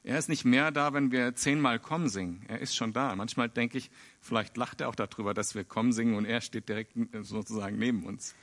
Er 0.02 0.18
ist 0.18 0.28
nicht 0.28 0.44
mehr 0.44 0.70
da, 0.70 0.92
wenn 0.92 1.12
wir 1.12 1.34
zehnmal 1.34 1.78
Komm 1.78 2.08
singen. 2.08 2.44
Er 2.46 2.58
ist 2.58 2.76
schon 2.76 2.92
da. 2.92 3.16
Manchmal 3.16 3.48
denke 3.48 3.78
ich, 3.78 3.90
vielleicht 4.20 4.56
lacht 4.58 4.82
er 4.82 4.88
auch 4.90 4.94
darüber, 4.94 5.32
dass 5.32 5.54
wir 5.54 5.64
Komm 5.64 5.92
singen 5.92 6.14
und 6.14 6.26
er 6.26 6.42
steht 6.42 6.68
direkt 6.68 6.92
sozusagen 7.22 7.78
neben 7.78 8.04
uns. 8.04 8.34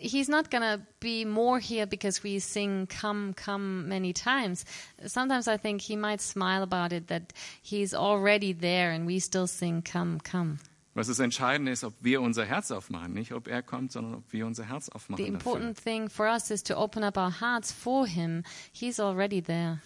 He's 0.00 0.28
not 0.28 0.50
to 0.50 0.78
be 1.00 1.24
more 1.24 1.58
here 1.60 1.86
because 1.86 2.22
we 2.22 2.40
sing 2.40 2.86
come, 2.86 3.34
come 3.34 3.88
many 3.88 4.12
times. 4.12 4.64
Sometimes 5.04 5.48
I 5.48 5.58
think 5.58 5.80
he 5.80 5.96
might 5.96 6.20
smile 6.20 6.62
about 6.62 6.92
it 6.92 7.08
that 7.08 7.32
he's 7.62 7.94
already 7.94 8.52
there 8.52 8.92
and 8.92 9.06
we 9.06 9.18
still 9.18 9.46
sing 9.46 9.82
come, 9.82 10.20
come. 10.20 10.58
Was 10.98 11.06
das 11.06 11.20
Entscheidende 11.20 11.70
ist, 11.70 11.84
ob 11.84 11.94
wir 12.00 12.20
unser 12.20 12.44
Herz 12.44 12.72
aufmachen. 12.72 13.12
Nicht, 13.12 13.30
ob 13.30 13.46
er 13.46 13.62
kommt, 13.62 13.92
sondern 13.92 14.16
ob 14.16 14.32
wir 14.32 14.44
unser 14.48 14.64
Herz 14.64 14.88
aufmachen. 14.88 15.24
The 15.24 15.30
Dafür. 15.30 15.52
important 15.52 15.80
thing 15.80 16.10
for 16.10 16.26
us 16.26 16.50
is 16.50 16.60
to 16.64 16.74
open 16.74 17.04
up 17.04 17.16
our 17.16 17.40
hearts 17.40 17.70
for 17.70 18.04
him. 18.04 18.42
He's 18.72 18.98
already 18.98 19.40
there. 19.40 19.80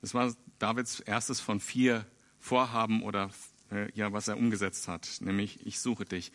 Das 0.00 0.14
war 0.14 0.34
Davids 0.58 1.00
erstes 1.00 1.40
von 1.40 1.60
vier 1.60 2.06
Vorhaben 2.38 3.02
oder 3.02 3.28
äh, 3.70 3.92
ja, 3.92 4.14
was 4.14 4.26
er 4.26 4.38
umgesetzt 4.38 4.88
hat, 4.88 5.18
nämlich 5.20 5.66
ich 5.66 5.78
suche 5.78 6.06
dich. 6.06 6.32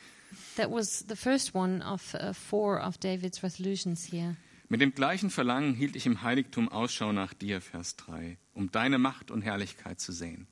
That 0.55 0.69
was 0.69 1.03
the 1.09 1.15
first 1.15 1.55
one 1.55 1.83
of 1.83 2.13
uh, 2.13 2.33
four 2.33 2.85
of 2.85 2.99
David's 2.99 3.41
resolutions 3.41 4.11
here. 4.11 4.35
Mit 4.67 4.81
dem 4.81 4.93
gleichen 4.93 5.31
Verlangen 5.31 5.73
hielt 5.73 5.95
ich 5.95 6.05
im 6.05 6.21
Heiligtum 6.21 6.69
Ausschau 6.69 7.11
nach 7.11 7.33
dir, 7.33 7.59
Vers 7.59 7.95
3, 7.95 8.37
um 8.53 8.71
deine 8.71 8.99
Macht 8.99 9.31
und 9.31 9.41
Herrlichkeit 9.41 9.99
zu 9.99 10.11
sehen. 10.11 10.45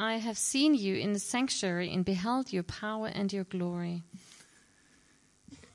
I 0.00 0.18
have 0.18 0.38
seen 0.38 0.74
you 0.74 0.96
in 0.96 1.12
the 1.12 1.18
sanctuary 1.18 1.92
and 1.92 2.06
beheld 2.06 2.52
your 2.52 2.62
power 2.62 3.08
and 3.08 3.30
your 3.30 3.44
glory. 3.44 4.02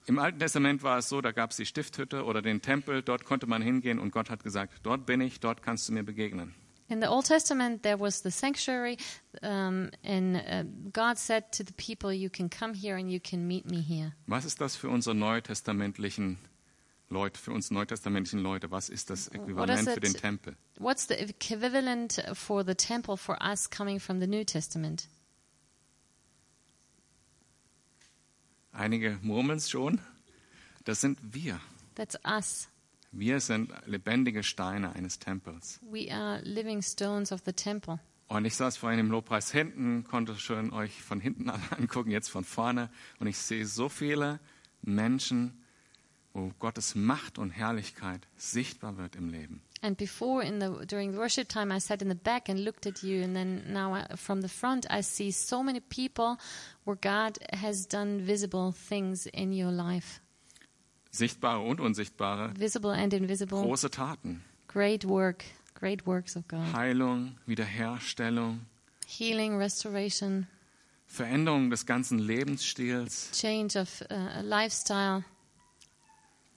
Im 0.07 0.17
Alten 0.17 0.39
Testament 0.39 0.81
war 0.81 0.97
es 0.97 1.09
so, 1.09 1.21
da 1.21 1.31
gab 1.31 1.51
es 1.51 1.57
die 1.57 1.65
Stifthütte 1.65 2.25
oder 2.25 2.41
den 2.41 2.59
Tempel, 2.59 3.03
dort 3.03 3.23
konnte 3.23 3.45
man 3.45 3.61
hingehen 3.61 3.99
und 3.99 4.11
Gott 4.11 4.31
hat 4.31 4.43
gesagt, 4.43 4.79
dort 4.81 5.05
bin 5.05 5.21
ich, 5.21 5.39
dort 5.39 5.61
kannst 5.61 5.87
du 5.87 5.93
mir 5.93 6.03
begegnen. 6.03 6.55
In 6.87 7.01
the 7.01 7.07
Old 7.07 7.25
Testament, 7.25 7.83
there 7.83 7.99
was 7.99 8.21
the 8.21 8.31
sanctuary, 8.31 8.97
um, 9.43 9.89
and 10.03 10.37
uh, 10.37 10.63
God 10.91 11.17
said 11.17 11.51
to 11.51 11.63
the 11.63 11.73
people, 11.73 12.11
You 12.11 12.29
can 12.29 12.49
come 12.49 12.75
here 12.75 12.95
and 12.95 13.11
you 13.11 13.19
can 13.19 13.47
meet 13.47 13.69
me 13.69 13.81
here. 13.81 14.13
Was 14.27 14.45
ist 14.45 14.59
das 14.59 14.75
für 14.75 14.89
unsere 14.89 15.15
neutestamentlichen 15.15 16.37
Leute, 17.09 17.39
für 17.39 17.51
uns 17.51 17.71
neutestamentlichen 17.71 18.39
Leute? 18.39 18.71
Was 18.71 18.89
ist 18.89 19.09
das 19.09 19.27
Äquivalent 19.27 19.89
für 19.89 19.99
den? 19.99 20.13
Tempel? 20.13 20.55
What's 20.77 21.07
the 21.07 21.13
equivalent 21.13 22.23
for 22.33 22.65
the 22.65 22.75
temple 22.75 23.17
for 23.17 23.37
us 23.41 23.69
coming 23.69 23.99
from 23.99 24.19
the 24.19 24.27
New 24.27 24.43
Testament? 24.43 25.07
Einige 28.71 29.19
murmeln 29.21 29.57
es 29.57 29.69
schon. 29.69 30.01
Das 30.83 31.01
sind 31.01 31.19
wir. 31.21 31.59
That's 31.95 32.17
us. 32.25 32.69
Wir 33.11 33.39
sind 33.39 33.71
lebendige 33.85 34.43
Steine 34.43 34.93
eines 34.93 35.19
Tempels. 35.19 35.79
We 35.89 36.13
are 36.13 36.41
living 36.43 36.81
stones 36.81 37.31
of 37.31 37.41
the 37.45 37.53
temple. 37.53 37.99
Und 38.27 38.43
ich 38.45 38.55
saß 38.55 38.77
vorhin 38.77 38.99
im 38.99 39.11
Lobpreis 39.11 39.51
hinten, 39.51 40.03
konnte 40.03 40.35
schön 40.35 40.73
euch 40.73 41.01
von 41.01 41.19
hinten 41.19 41.49
angucken, 41.69 42.11
jetzt 42.11 42.29
von 42.29 42.43
vorne. 42.43 42.89
Und 43.19 43.27
ich 43.27 43.37
sehe 43.37 43.65
so 43.65 43.87
viele 43.87 44.39
Menschen, 44.81 45.63
wo 46.35 46.51
Gottes 46.59 46.95
Macht 46.95 47.39
und 47.39 47.49
Herrlichkeit 47.51 48.27
sichtbar 48.35 48.97
wird 48.97 49.15
im 49.15 49.29
Leben. 49.29 49.61
And 49.81 49.97
before, 49.97 50.43
in 50.43 50.59
the 50.59 50.85
during 50.85 51.11
the 51.13 51.17
worship 51.17 51.47
time, 51.47 51.71
I 51.71 51.79
sat 51.79 52.01
in 52.01 52.09
the 52.09 52.15
back 52.15 52.49
and 52.49 52.59
looked 52.59 52.85
at 52.85 53.03
you, 53.03 53.23
and 53.23 53.35
then 53.35 53.63
now 53.71 53.93
I, 53.95 54.15
from 54.17 54.41
the 54.41 54.47
front, 54.49 54.85
I 54.91 55.01
see 55.01 55.31
so 55.31 55.63
many 55.63 55.79
people 55.79 56.37
where 56.83 56.97
God 56.99 57.37
has 57.53 57.87
done 57.87 58.25
visible 58.25 58.73
things 58.73 59.27
in 59.27 59.51
your 59.53 59.71
life, 59.71 60.21
Sichtbare 61.11 61.61
und 61.61 61.79
unsichtbare, 61.79 62.51
visible 62.57 62.91
and 62.91 63.13
invisible, 63.13 63.61
große 63.61 63.89
Taten. 63.91 64.41
great 64.67 65.05
work, 65.05 65.45
great 65.73 66.05
works 66.05 66.35
of 66.35 66.47
God, 66.47 66.73
Heilung, 66.73 67.35
Wiederherstellung, 67.45 68.61
healing, 69.07 69.57
restoration, 69.57 70.47
Veränderung 71.07 71.69
des 71.69 71.85
ganzen 71.85 72.17
Lebensstils. 72.19 73.29
change 73.33 73.75
of 73.77 74.01
uh, 74.09 74.39
a 74.39 74.41
lifestyle. 74.41 75.23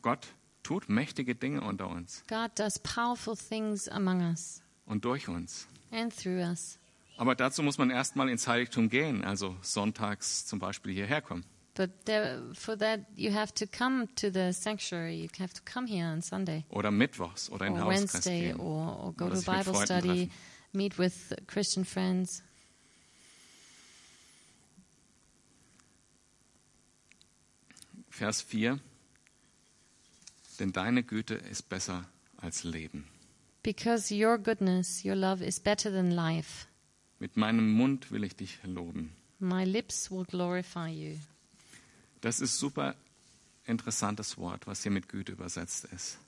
Gott 0.03 0.29
tut 0.63 0.89
mächtige 0.89 1.35
Dinge 1.35 1.61
unter 1.63 1.89
uns 1.89 2.23
God 2.29 2.51
does 2.57 2.79
powerful 2.79 3.37
things 3.37 3.89
among 3.89 4.21
us 4.23 4.63
und 4.87 5.05
durch 5.05 5.29
uns. 5.29 5.67
and 5.91 6.15
through 6.15 6.41
us. 6.41 6.79
Aber 7.17 7.35
dazu 7.35 7.63
muss 7.63 7.79
man 7.79 7.91
erstmal 7.91 8.29
ins 8.29 8.47
Heiligtum 8.47 8.89
gehen, 8.91 9.25
also 9.25 9.57
sonntags 9.63 10.47
zum 10.47 10.59
Beispiel 10.61 10.93
hierher 10.95 11.21
kommen. 11.21 11.45
But 11.75 11.91
there, 12.07 12.43
for 12.55 12.77
that, 12.79 13.01
you 13.15 13.33
have 13.33 13.53
to 13.55 13.65
come 13.67 14.09
to 14.17 14.31
the 14.33 14.53
sanctuary. 14.53 15.23
You 15.23 15.29
have 15.39 15.53
to 15.55 15.61
come 15.65 15.87
here 15.87 16.07
on 16.13 16.21
Sunday 16.23 16.65
Oder 16.71 16.91
mittwochs 16.91 17.51
oder 17.51 17.67
in 17.67 17.75
or 17.75 17.83
Hauskreis 17.85 17.99
Wednesday 18.15 18.41
gehen. 18.49 18.61
or, 18.61 18.99
or 19.05 19.13
go 19.15 19.27
Oder 19.27 19.41
to 19.41 19.43
Bible 19.53 19.75
study, 19.85 20.27
treffen. 20.27 20.31
meet 20.73 20.99
with 20.99 21.35
Christian 21.47 21.85
friends. 21.85 22.43
Vers 28.11 28.41
4. 28.43 28.79
Denn 30.59 30.73
deine 30.73 31.03
Güte 31.03 31.35
ist 31.35 31.69
besser 31.69 32.05
als 32.37 32.65
Leben. 32.65 33.05
Because 33.63 34.15
your 34.15 34.39
goodness, 34.39 35.05
your 35.05 35.15
love 35.15 35.45
is 35.45 35.61
better 35.61 35.91
than 35.91 36.11
life. 36.11 36.67
Mit 37.19 37.37
meinem 37.37 37.73
Mund 37.73 38.11
will 38.13 38.25
ich 38.25 38.37
dich 38.37 38.59
loben. 38.65 39.13
My 39.41 39.65
lips 39.65 40.11
will 40.11 40.25
glorify 40.25 40.89
you. 40.89 41.17
Das 42.21 42.41
ist 42.41 42.59
super 42.59 42.95
interessantes 43.67 44.39
Wort, 44.39 44.67
was 44.67 44.83
hier 44.83 44.93
mit 44.93 45.09
Güte 45.09 45.33
übersetzt 45.33 45.85
ist. 45.95 46.19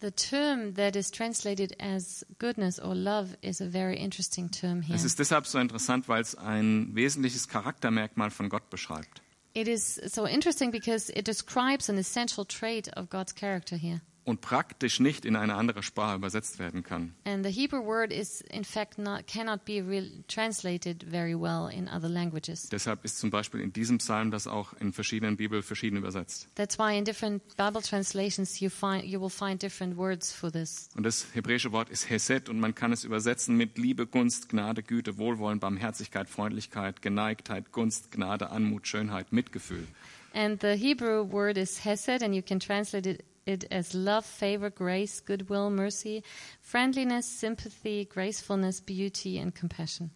The 0.00 0.10
term 0.10 0.74
that 0.74 0.96
is 0.96 1.12
translated 1.12 1.80
as 1.80 2.26
goodness 2.40 2.80
or 2.80 2.94
love 2.94 3.36
is 3.40 3.60
a 3.60 3.66
very 3.70 3.96
interesting 3.96 4.50
term 4.50 4.82
here. 4.82 4.96
Es 4.96 5.04
ist 5.04 5.18
deshalb 5.20 5.46
so 5.46 5.58
interessant, 5.60 6.08
weil 6.08 6.20
es 6.20 6.34
ein 6.34 6.94
wesentliches 6.94 7.46
Charaktermerkmal 7.46 8.32
von 8.32 8.48
Gott 8.48 8.68
beschreibt. 8.68 9.22
It 9.54 9.68
is 9.68 10.00
so 10.06 10.26
interesting 10.26 10.70
because 10.70 11.10
it 11.10 11.24
describes 11.24 11.88
an 11.88 11.98
essential 11.98 12.44
trait 12.44 12.88
of 12.88 13.10
God's 13.10 13.32
character 13.32 13.76
here. 13.76 14.00
Und 14.24 14.40
praktisch 14.40 15.00
nicht 15.00 15.24
in 15.24 15.34
eine 15.34 15.54
andere 15.54 15.82
Sprache 15.82 16.16
übersetzt 16.16 16.60
werden 16.60 16.84
kann. 16.84 17.14
And 17.24 17.44
the 17.44 17.50
Hebrew 17.50 17.84
word 17.84 18.12
is, 18.12 18.40
in 18.42 18.62
fact, 18.62 18.96
not, 18.96 19.26
cannot 19.26 19.64
be 19.64 19.82
translated 20.28 21.04
very 21.10 21.34
well 21.34 21.68
in 21.68 21.88
other 21.88 22.08
languages. 22.08 22.68
Deshalb 22.68 23.04
ist 23.04 23.18
zum 23.18 23.30
Beispiel 23.30 23.60
in 23.60 23.72
diesem 23.72 23.98
Psalm 23.98 24.30
das 24.30 24.46
auch 24.46 24.74
in 24.74 24.92
verschiedenen 24.92 25.36
Bibeln 25.36 25.64
verschieden 25.64 25.96
übersetzt. 25.96 26.46
That's 26.54 26.78
why 26.78 26.96
in 26.96 27.04
different 27.04 27.42
Bible 27.56 27.82
translations 27.82 28.60
you 28.60 28.70
find 28.70 29.04
you 29.04 29.20
will 29.20 29.30
find 29.30 29.60
different 29.60 29.96
words 29.96 30.32
for 30.32 30.52
this. 30.52 30.88
Und 30.94 31.02
das 31.02 31.26
hebräische 31.34 31.72
Wort 31.72 31.90
ist 31.90 32.08
Hesed 32.08 32.48
und 32.48 32.60
man 32.60 32.76
kann 32.76 32.92
es 32.92 33.02
übersetzen 33.02 33.56
mit 33.56 33.76
Liebe, 33.76 34.06
Gunst, 34.06 34.48
Gnade, 34.48 34.84
Güte, 34.84 35.18
Wohlwollen, 35.18 35.58
Barmherzigkeit, 35.58 36.28
Freundlichkeit, 36.28 37.02
Geneigtheit, 37.02 37.72
Gunst, 37.72 38.12
Gnade, 38.12 38.50
Anmut, 38.50 38.86
Schönheit, 38.86 39.32
Mitgefühl. 39.32 39.86
And 40.34 40.60
the 40.60 40.76
Hebrew 40.76 41.24
word 41.30 41.58
is 41.58 41.84
hesed, 41.84 42.22
and 42.22 42.34
you 42.34 42.42
can 42.42 42.58
translate 42.58 43.06
it, 43.06 43.24
it 43.46 43.64
as 43.70 43.94
love, 43.94 44.24
favor, 44.24 44.70
grace, 44.70 45.20
goodwill, 45.20 45.70
mercy, 45.70 46.22
friendliness, 46.60 47.26
sympathy, 47.26 48.04
gracefulness, 48.04 48.80
beauty, 48.80 49.38
and 49.38 49.54
compassion. 49.54 50.10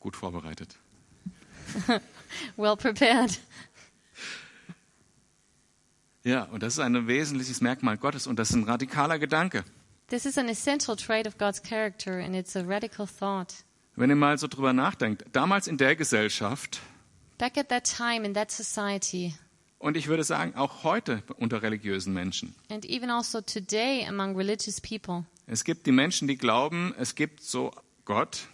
Gut 0.00 0.16
vorbereitet. 0.16 0.76
Well 2.56 2.76
prepared. 2.76 3.38
Ja, 6.24 6.44
und 6.44 6.62
das 6.62 6.74
ist 6.74 6.78
ein 6.78 7.06
wesentliches 7.06 7.60
Merkmal 7.60 7.96
Gottes 7.98 8.26
und 8.26 8.38
das 8.38 8.50
ist 8.50 8.56
ein 8.56 8.64
radikaler 8.64 9.18
Gedanke. 9.18 9.64
This 10.08 10.24
is 10.24 10.38
an 10.38 10.48
essential 10.48 10.94
trait 10.94 11.26
of 11.26 11.36
God's 11.38 11.60
character, 11.60 12.18
and 12.18 12.36
it's 12.36 12.54
a 12.54 12.62
radical 12.62 13.06
thought. 13.06 13.64
Wenn 13.96 14.10
ihr 14.10 14.16
mal 14.16 14.38
so 14.38 14.46
drüber 14.46 14.72
nachdenkt, 14.72 15.24
damals 15.32 15.66
in 15.66 15.78
der 15.78 15.96
Gesellschaft 15.96 16.80
Back 17.38 17.58
at 17.58 17.68
that 17.70 17.84
time 17.84 18.24
in 18.24 18.34
that 18.34 18.50
society, 18.52 19.34
und 19.82 19.96
ich 19.96 20.06
würde 20.08 20.24
sagen 20.24 20.54
auch 20.54 20.84
heute 20.84 21.22
unter 21.36 21.62
religiösen 21.62 22.14
Menschen. 22.14 22.54
and 22.70 22.84
even 22.86 23.10
also 23.10 23.40
today 23.40 24.06
among 24.08 24.36
religious 24.36 24.80
people, 24.80 25.24
Es 25.46 25.64
gibt 25.64 25.86
die 25.86 25.92
Menschen, 25.92 26.28
die 26.28 26.36
glauben, 26.38 26.94
es 26.98 27.14
gibt 27.14 27.42
so 27.42 27.72
Gott, 28.04 28.46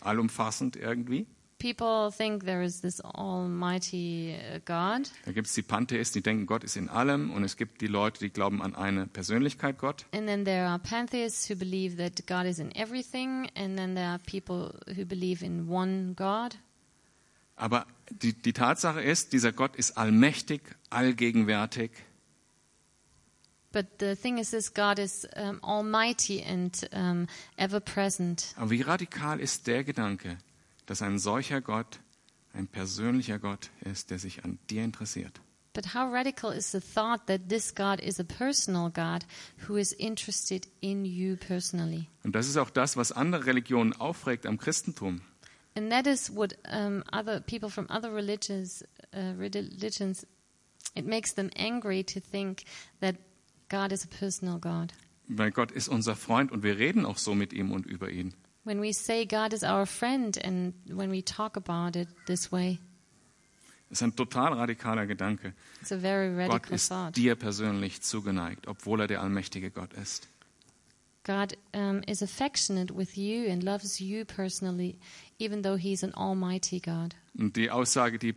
allumfassend 0.00 0.76
irgendwie. 0.76 1.26
people 1.58 2.10
think 2.14 2.44
there 2.44 2.62
is 2.62 2.80
this 2.82 3.00
almighty 3.00 4.36
uh, 4.54 4.58
God. 4.66 5.10
Da 5.24 5.32
gibt 5.32 5.46
es 5.46 5.54
die 5.54 5.62
Pantheisten, 5.62 6.18
die 6.20 6.22
denken, 6.22 6.46
Gott 6.46 6.62
ist 6.64 6.76
in 6.76 6.88
allem. 6.90 7.30
Und 7.30 7.44
es 7.44 7.56
gibt 7.56 7.80
die 7.80 7.86
Leute, 7.86 8.20
die 8.20 8.30
glauben 8.30 8.60
an 8.60 8.74
eine 8.74 9.06
Persönlichkeit 9.06 9.78
Gott. 9.78 10.04
And 10.12 10.26
then 10.26 10.44
there 10.44 10.66
are 10.68 10.78
pantheists 10.78 11.48
who 11.48 11.56
believe 11.56 11.96
that 11.96 12.26
God 12.26 12.44
is 12.44 12.58
in 12.58 12.72
everything, 12.74 13.48
and 13.56 13.76
then 13.76 13.94
there 13.94 14.08
are 14.08 14.18
people 14.26 14.74
who 14.96 15.04
believe 15.06 15.42
in 15.44 15.68
one 15.68 16.14
God. 16.14 16.56
Aber 17.56 17.86
die, 18.10 18.34
die 18.34 18.52
Tatsache 18.52 19.00
ist, 19.00 19.32
dieser 19.32 19.52
Gott 19.52 19.76
ist 19.76 19.96
allmächtig, 19.96 20.62
allgegenwärtig. 20.90 21.90
But 23.72 23.86
the 24.00 24.14
thing 24.14 24.38
is, 24.38 24.50
this 24.50 24.72
God 24.72 24.98
is 24.98 25.26
um, 25.36 25.62
almighty 25.62 26.42
and 26.42 26.88
um, 26.94 27.26
ever 27.56 27.80
present. 27.80 28.54
Aber 28.56 28.70
wie 28.70 28.80
radikal 28.82 29.40
ist 29.40 29.66
der 29.66 29.84
Gedanke, 29.84 30.38
dass 30.86 31.02
ein 31.02 31.18
solcher 31.18 31.60
Gott 31.60 32.00
ein 32.54 32.68
persönlicher 32.68 33.38
Gott 33.38 33.70
ist, 33.80 34.10
der 34.10 34.18
sich 34.18 34.44
an 34.44 34.58
dir 34.70 34.82
interessiert? 34.82 35.40
But 35.74 35.92
how 35.94 36.10
radical 36.10 36.52
is 36.52 36.72
the 36.72 36.80
thought 36.80 37.26
that 37.26 37.50
this 37.50 37.74
God 37.74 38.00
is 38.00 38.18
a 38.18 38.24
personal 38.24 38.88
God 38.90 39.26
who 39.68 39.76
is 39.76 39.92
interested 39.92 40.66
in 40.80 41.04
you 41.04 41.36
personally? 41.36 42.08
Und 42.24 42.34
das 42.34 42.48
ist 42.48 42.56
auch 42.56 42.70
das, 42.70 42.96
was 42.96 43.12
andere 43.12 43.44
Religionen 43.44 43.92
aufregt 43.92 44.46
am 44.46 44.56
Christentum. 44.56 45.20
And 45.76 45.90
that 45.92 46.06
is 46.06 46.30
what 46.34 46.54
um, 46.68 47.04
other 47.12 47.40
people 47.40 47.68
from 47.68 47.86
other 47.90 48.10
religions, 48.10 48.82
uh, 49.14 49.34
religions, 49.36 50.26
it 50.94 51.04
makes 51.04 51.34
them 51.34 51.50
angry 51.54 52.02
to 52.04 52.20
think 52.20 52.64
that 53.00 53.16
God 53.68 53.92
is 53.92 54.04
a 54.04 54.08
personal 54.08 54.58
God. 54.58 54.92
Weil 55.28 55.50
Gott 55.50 55.72
ist 55.72 55.88
unser 55.88 56.16
Freund 56.16 56.50
und 56.50 56.62
wir 56.62 56.78
reden 56.78 57.04
auch 57.04 57.18
so 57.18 57.34
mit 57.34 57.52
ihm 57.52 57.72
und 57.72 57.84
über 57.84 58.10
ihn. 58.10 58.32
When 58.64 58.80
we 58.80 58.92
say 58.92 59.26
God 59.26 59.52
is 59.52 59.62
our 59.62 59.86
friend 59.86 60.42
and 60.44 60.72
when 60.86 61.10
we 61.12 61.22
talk 61.22 61.56
about 61.56 61.98
it 61.98 62.08
this 62.26 62.50
way, 62.50 62.78
Das 63.88 63.98
ist 63.98 64.02
ein 64.02 64.16
total 64.16 64.54
radikaler 64.54 65.06
Gedanke. 65.06 65.52
it's 65.80 65.92
a 65.92 65.96
very 65.98 66.30
Gott 66.34 66.54
radical 66.54 66.74
ist 66.74 66.88
thought. 66.88 67.16
dir 67.16 67.36
persönlich 67.36 68.00
zugeneigt, 68.02 68.66
obwohl 68.66 69.00
er 69.02 69.06
der 69.08 69.20
allmächtige 69.22 69.70
Gott 69.70 69.92
ist. 69.94 70.26
God 71.26 71.56
um, 71.74 72.02
is 72.06 72.22
affectionate 72.22 72.94
with 72.94 73.16
you 73.16 73.50
and 73.50 73.62
loves 73.62 74.00
you 74.00 74.24
personally, 74.24 74.96
even 75.38 75.62
though 75.62 75.76
He's 75.76 76.04
an 76.04 76.14
almighty 76.14 76.78
God. 76.78 77.16
Und 77.36 77.56
die 77.56 77.70
Aussage, 77.70 78.18
die 78.18 78.34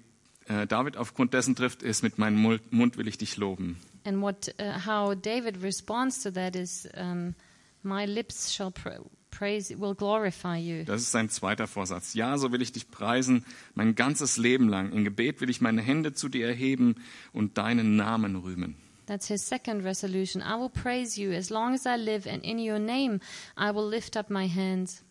äh, 0.47 0.65
David 0.65 0.97
aufgrund 0.97 1.33
dessen 1.35 1.55
trifft, 1.55 1.83
ist, 1.83 2.01
mit 2.01 2.17
meinem 2.17 2.59
Mund 2.71 2.97
will 2.97 3.07
ich 3.07 3.19
dich 3.19 3.37
loben. 3.37 3.77
And 4.05 4.21
what, 4.21 4.55
uh, 4.59 4.87
how 4.87 5.13
David 5.13 5.61
responds 5.61 6.23
to 6.23 6.31
that 6.31 6.55
is, 6.55 6.89
um, 6.99 7.35
"My 7.83 8.05
lips 8.05 8.51
shall 8.51 8.71
pra- 8.71 9.05
praise, 9.29 9.79
will 9.79 9.93
glorify 9.93 10.57
you." 10.57 10.83
Das 10.85 11.01
ist 11.01 11.11
sein 11.11 11.29
zweiter 11.29 11.67
Vorsatz. 11.67 12.15
Ja, 12.15 12.39
so 12.39 12.51
will 12.51 12.63
ich 12.63 12.71
dich 12.71 12.89
preisen, 12.89 13.45
mein 13.75 13.93
ganzes 13.93 14.37
Leben 14.37 14.67
lang. 14.67 14.91
In 14.93 15.03
Gebet 15.03 15.41
will 15.41 15.49
ich 15.51 15.61
meine 15.61 15.83
Hände 15.83 16.13
zu 16.13 16.27
dir 16.27 16.47
erheben 16.47 16.95
und 17.33 17.59
deinen 17.59 17.95
Namen 17.97 18.35
rühmen. 18.35 18.77
That's 19.09 19.27
his 19.27 19.41
second 19.41 19.83
resolution. 19.83 20.43
I 20.43 20.55
will 20.55 20.69
praise 20.69 21.17
you 21.17 21.31
as 21.31 21.49
long 21.49 21.73
as 21.73 21.87
I 21.87 21.95
live, 21.95 22.27
and 22.27 22.43
in 22.43 22.59
your 22.59 22.77
name 22.77 23.21
I 23.57 23.71
will 23.71 23.87
lift 23.87 24.15
up 24.15 24.29
my 24.29 24.47
hands. 24.47 25.01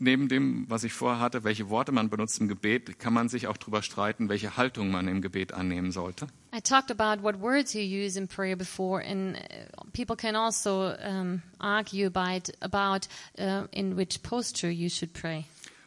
Neben 0.00 0.28
dem, 0.28 0.66
was 0.68 0.82
ich 0.82 0.92
vorher 0.92 1.20
hatte, 1.20 1.44
welche 1.44 1.70
Worte 1.70 1.92
man 1.92 2.10
benutzt 2.10 2.40
im 2.40 2.48
Gebet, 2.48 2.98
kann 2.98 3.12
man 3.14 3.28
sich 3.28 3.46
auch 3.46 3.56
darüber 3.56 3.80
streiten, 3.82 4.28
welche 4.28 4.56
Haltung 4.56 4.90
man 4.90 5.06
im 5.06 5.22
Gebet 5.22 5.54
annehmen 5.54 5.92
sollte. 5.92 6.26
I 6.52 6.60
talked 6.60 6.90
about 6.90 7.22
what 7.22 7.40
words 7.40 7.74
you 7.74 7.80
use 7.80 8.18
in 8.18 8.26
prayer 8.26 8.56
before, 8.56 9.00
and 9.02 9.36
uh, 9.36 9.84
people 9.92 10.16
can 10.16 10.34
also 10.34 10.94
um, 10.98 11.42
argue 11.60 12.08
about, 12.08 12.50
about 12.60 13.06
uh, 13.38 13.68
in 13.70 13.96
which 13.96 14.20
posture 14.24 14.68
you 14.68 14.88
should 14.90 15.12
pray. 15.12 15.44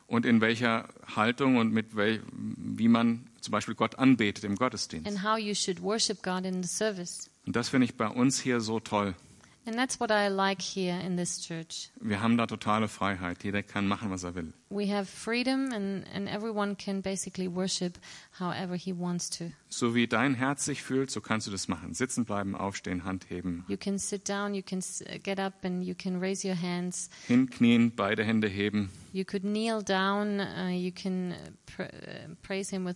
Und 0.08 0.26
in 0.26 0.40
welcher 0.40 0.88
Haltung 1.16 1.58
und 1.58 1.74
mit 1.74 1.98
wel, 1.98 2.22
wie 2.32 2.88
man 2.88 3.28
zum 3.42 3.52
Beispiel 3.52 3.76
Gott 3.76 3.98
anbetet 4.00 4.44
im 4.44 4.56
Gottesdienst. 4.56 5.08
and 5.08 5.24
how 5.24 5.38
you 5.38 5.54
should 5.54 5.82
worship 5.82 6.22
God 6.24 6.46
in 6.46 6.62
the 6.64 6.70
service. 6.70 7.30
Und 7.46 7.56
das 7.56 7.70
finde 7.70 7.86
ich 7.86 7.96
bei 7.96 8.08
uns 8.08 8.40
hier 8.40 8.62
so 8.62 8.80
toll. 8.80 9.16
And 9.64 9.76
that's 9.76 10.00
what 10.00 10.10
I 10.10 10.28
like 10.28 10.60
here 10.60 11.00
in 11.06 11.18
this 11.18 11.40
church. 11.40 11.92
Wir 12.02 12.20
haben 12.20 12.36
da 12.36 12.48
totale 12.48 12.88
Freiheit. 12.88 13.44
Jeder 13.44 13.62
kann 13.62 13.88
machen, 13.88 14.10
was 14.10 14.24
er 14.24 14.34
will. 14.34 14.54
We 14.72 14.92
have 14.92 15.06
freedom, 15.06 15.72
and, 15.72 16.04
and 16.16 16.28
everyone 16.28 16.76
can 16.76 17.04
basically 17.04 17.48
worship 17.48 18.00
however 18.40 18.76
he 18.76 18.92
wants 18.92 19.30
to. 19.38 19.52
So 19.70 19.94
wie 19.94 20.08
dein 20.08 20.34
Herz 20.34 20.66
sich 20.66 20.82
fühlt, 20.82 21.12
so 21.12 21.22
kannst 21.22 21.46
du 21.46 21.52
das 21.52 21.68
machen. 21.68 21.94
Sitzen 21.94 22.26
bleiben, 22.26 22.56
aufstehen, 22.56 23.04
Hand 23.04 23.30
heben, 23.30 23.64
You 23.68 23.78
can 23.78 24.00
sit 24.00 24.28
down, 24.28 24.56
you 24.56 24.64
can 24.64 24.80
s- 24.80 25.04
get 25.22 25.40
up, 25.40 25.54
and 25.64 25.84
you 25.84 25.94
can 25.94 26.20
raise 26.20 26.44
your 26.48 26.60
hands. 26.60 27.12
hinknien, 27.28 27.92
beide 27.96 28.24
Hände 28.24 28.48
heben. 28.48 28.90
You 29.14 29.26
could 29.26 29.44
kneel 29.44 29.84
down, 29.84 30.40
uh, 30.40 30.70
you 30.70 30.92
can 30.92 31.34
uh, 31.34 31.36
pr- 31.68 31.84
uh, 31.84 32.36
praise 32.42 32.72
him 32.76 32.84
with 32.88 32.96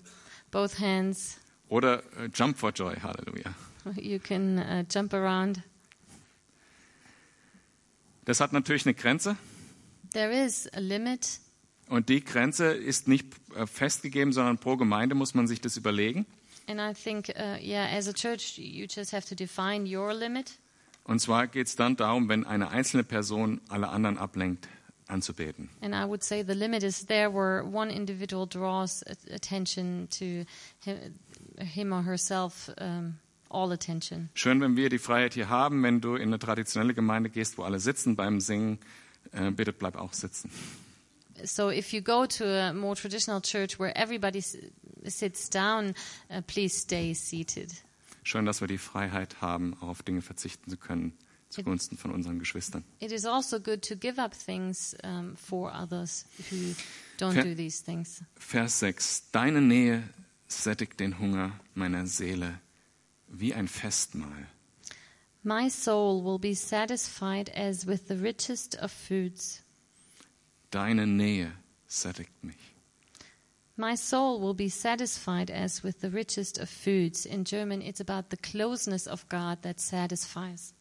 both 0.56 0.80
hands. 0.80 1.38
Oder 1.68 2.02
äh, 2.18 2.30
jump 2.34 2.58
for 2.58 2.72
joy, 2.72 2.96
Halleluja. 2.96 3.54
You 3.98 4.20
can 4.20 4.58
uh, 4.58 4.86
jump 4.90 5.14
around. 5.14 5.62
Das 8.24 8.40
hat 8.40 8.54
natürlich 8.54 8.86
eine 8.86 8.94
Grenze. 8.94 9.36
There 10.14 10.32
is 10.32 10.70
a 10.74 10.80
limit, 10.80 11.42
Und 11.90 12.08
die 12.08 12.24
Grenze 12.24 12.68
ist 12.72 13.10
nicht 13.10 13.28
äh, 13.54 13.68
festgegeben, 13.68 14.32
sondern 14.32 14.58
pro 14.58 14.78
Gemeinde 14.78 15.14
muss 15.14 15.34
man 15.34 15.46
sich 15.46 15.60
das 15.60 15.76
überlegen. 15.76 16.26
and 16.68 16.80
I 16.80 16.94
think, 16.94 17.30
uh, 17.36 17.58
yeah, 17.62 17.86
as 17.86 18.08
a 18.08 18.14
church, 18.14 18.58
you 18.58 18.88
just 18.90 19.12
have 19.12 19.28
to 19.28 19.36
define 19.36 19.86
your 19.86 20.14
limit. 20.14 20.54
Und 21.04 21.20
zwar 21.20 21.48
geht 21.48 21.68
es 21.68 21.76
dann 21.76 21.98
darum, 21.98 22.30
wenn 22.30 22.46
eine 22.46 22.70
einzelne 22.70 23.04
Person 23.04 23.60
alle 23.68 23.90
anderen 23.90 24.18
ablenkt, 24.18 24.68
anzubeten. 25.08 25.70
And 25.82 25.94
I 25.94 26.06
would 26.06 26.24
say 26.24 26.44
the 26.44 26.54
limit 26.54 26.84
is 26.84 27.06
there 27.06 27.30
where 27.32 27.64
one 27.64 27.90
individual 27.90 28.48
draws 28.48 29.04
attention 29.32 30.08
to 30.12 30.46
him, 31.58 31.94
or 31.94 32.04
herself, 32.04 32.70
um, 32.78 33.20
all 33.50 33.72
attention. 33.72 34.30
Schön, 34.34 34.62
wenn 34.62 34.76
wir 34.76 34.90
die 34.90 35.00
Freiheit 35.00 35.34
hier 35.34 35.50
haben, 35.50 35.84
wenn 35.84 36.02
du 36.02 36.16
in 36.16 36.30
eine 36.30 36.40
traditionelle 36.40 36.94
Gemeinde 36.94 37.30
gehst, 37.30 37.58
wo 37.58 37.64
alle 37.64 37.80
sitzen 37.80 38.16
beim 38.16 38.40
Singen, 38.40 38.80
äh, 39.32 39.52
bitte 39.52 39.74
bleib 39.74 39.96
auch 39.96 40.14
sitzen. 40.14 40.50
So 41.44 41.70
if 41.70 41.92
you 41.92 42.02
go 42.02 42.26
to 42.26 42.46
a 42.46 42.74
more 42.74 42.96
traditional 42.96 43.42
church 43.42 43.78
where 43.78 43.94
everybody 43.96 44.42
sits 45.04 45.50
down, 45.50 45.94
uh, 46.30 46.42
please 46.48 46.78
stay 46.78 47.14
seated. 47.14 47.72
Schön, 48.24 48.46
dass 48.46 48.62
wir 48.62 48.68
die 48.68 48.78
Freiheit 48.80 49.42
haben, 49.42 49.76
auch 49.82 49.90
auf 49.90 50.04
Dinge 50.04 50.22
verzichten 50.22 50.72
zu 50.72 50.78
können, 50.78 51.14
zugunsten 51.56 51.98
von 51.98 52.12
unseren 52.12 52.40
Geschwistern. 52.40 52.84
It 53.00 53.12
is 53.12 53.26
also 53.26 53.60
good 53.60 53.82
to 53.84 53.96
give 53.96 54.22
up 54.22 54.34
things 54.34 54.96
um, 55.04 55.36
for 55.36 55.72
others 55.74 56.26
who 56.50 56.76
don't 57.18 57.34
Ver- 57.34 57.44
do 57.44 57.56
these 57.56 57.84
things. 57.84 58.24
Vers 58.36 58.80
6. 58.80 59.32
Deine 59.32 59.62
Nähe 59.62 60.04
sättigt 60.48 61.00
den 61.00 61.20
Hunger 61.20 61.60
meiner 61.74 62.06
Seele 62.08 62.60
wie 63.28 63.54
ein 63.54 63.68
Festmahl. 63.68 64.48
My 65.44 65.70
soul 65.70 66.24
will 66.24 66.40
be 66.40 66.56
satisfied 66.56 67.50
as 67.50 67.86
with 67.86 68.08
the 68.08 68.16
richest 68.16 68.76
of 68.82 68.92
foods. 68.92 69.62
Deine 70.72 71.06
Nähe 71.06 71.52
sättigt 71.88 72.44
mich. 72.44 72.58
My 73.78 73.96
soul 73.96 74.40
will 74.40 74.54
be 74.54 74.70
satisfied 74.70 75.52
as 75.52 75.84
with 75.84 76.00
the 76.00 76.10
richest 76.10 76.58
of 76.58 76.70
foods. 76.70 77.26
In 77.26 77.44
German, 77.44 77.82
it's 77.82 78.00
about 78.00 78.30
the 78.30 78.38
closeness 78.38 79.06
of 79.06 79.28
God 79.28 79.62
that 79.64 79.82
satisfies. 79.82 80.74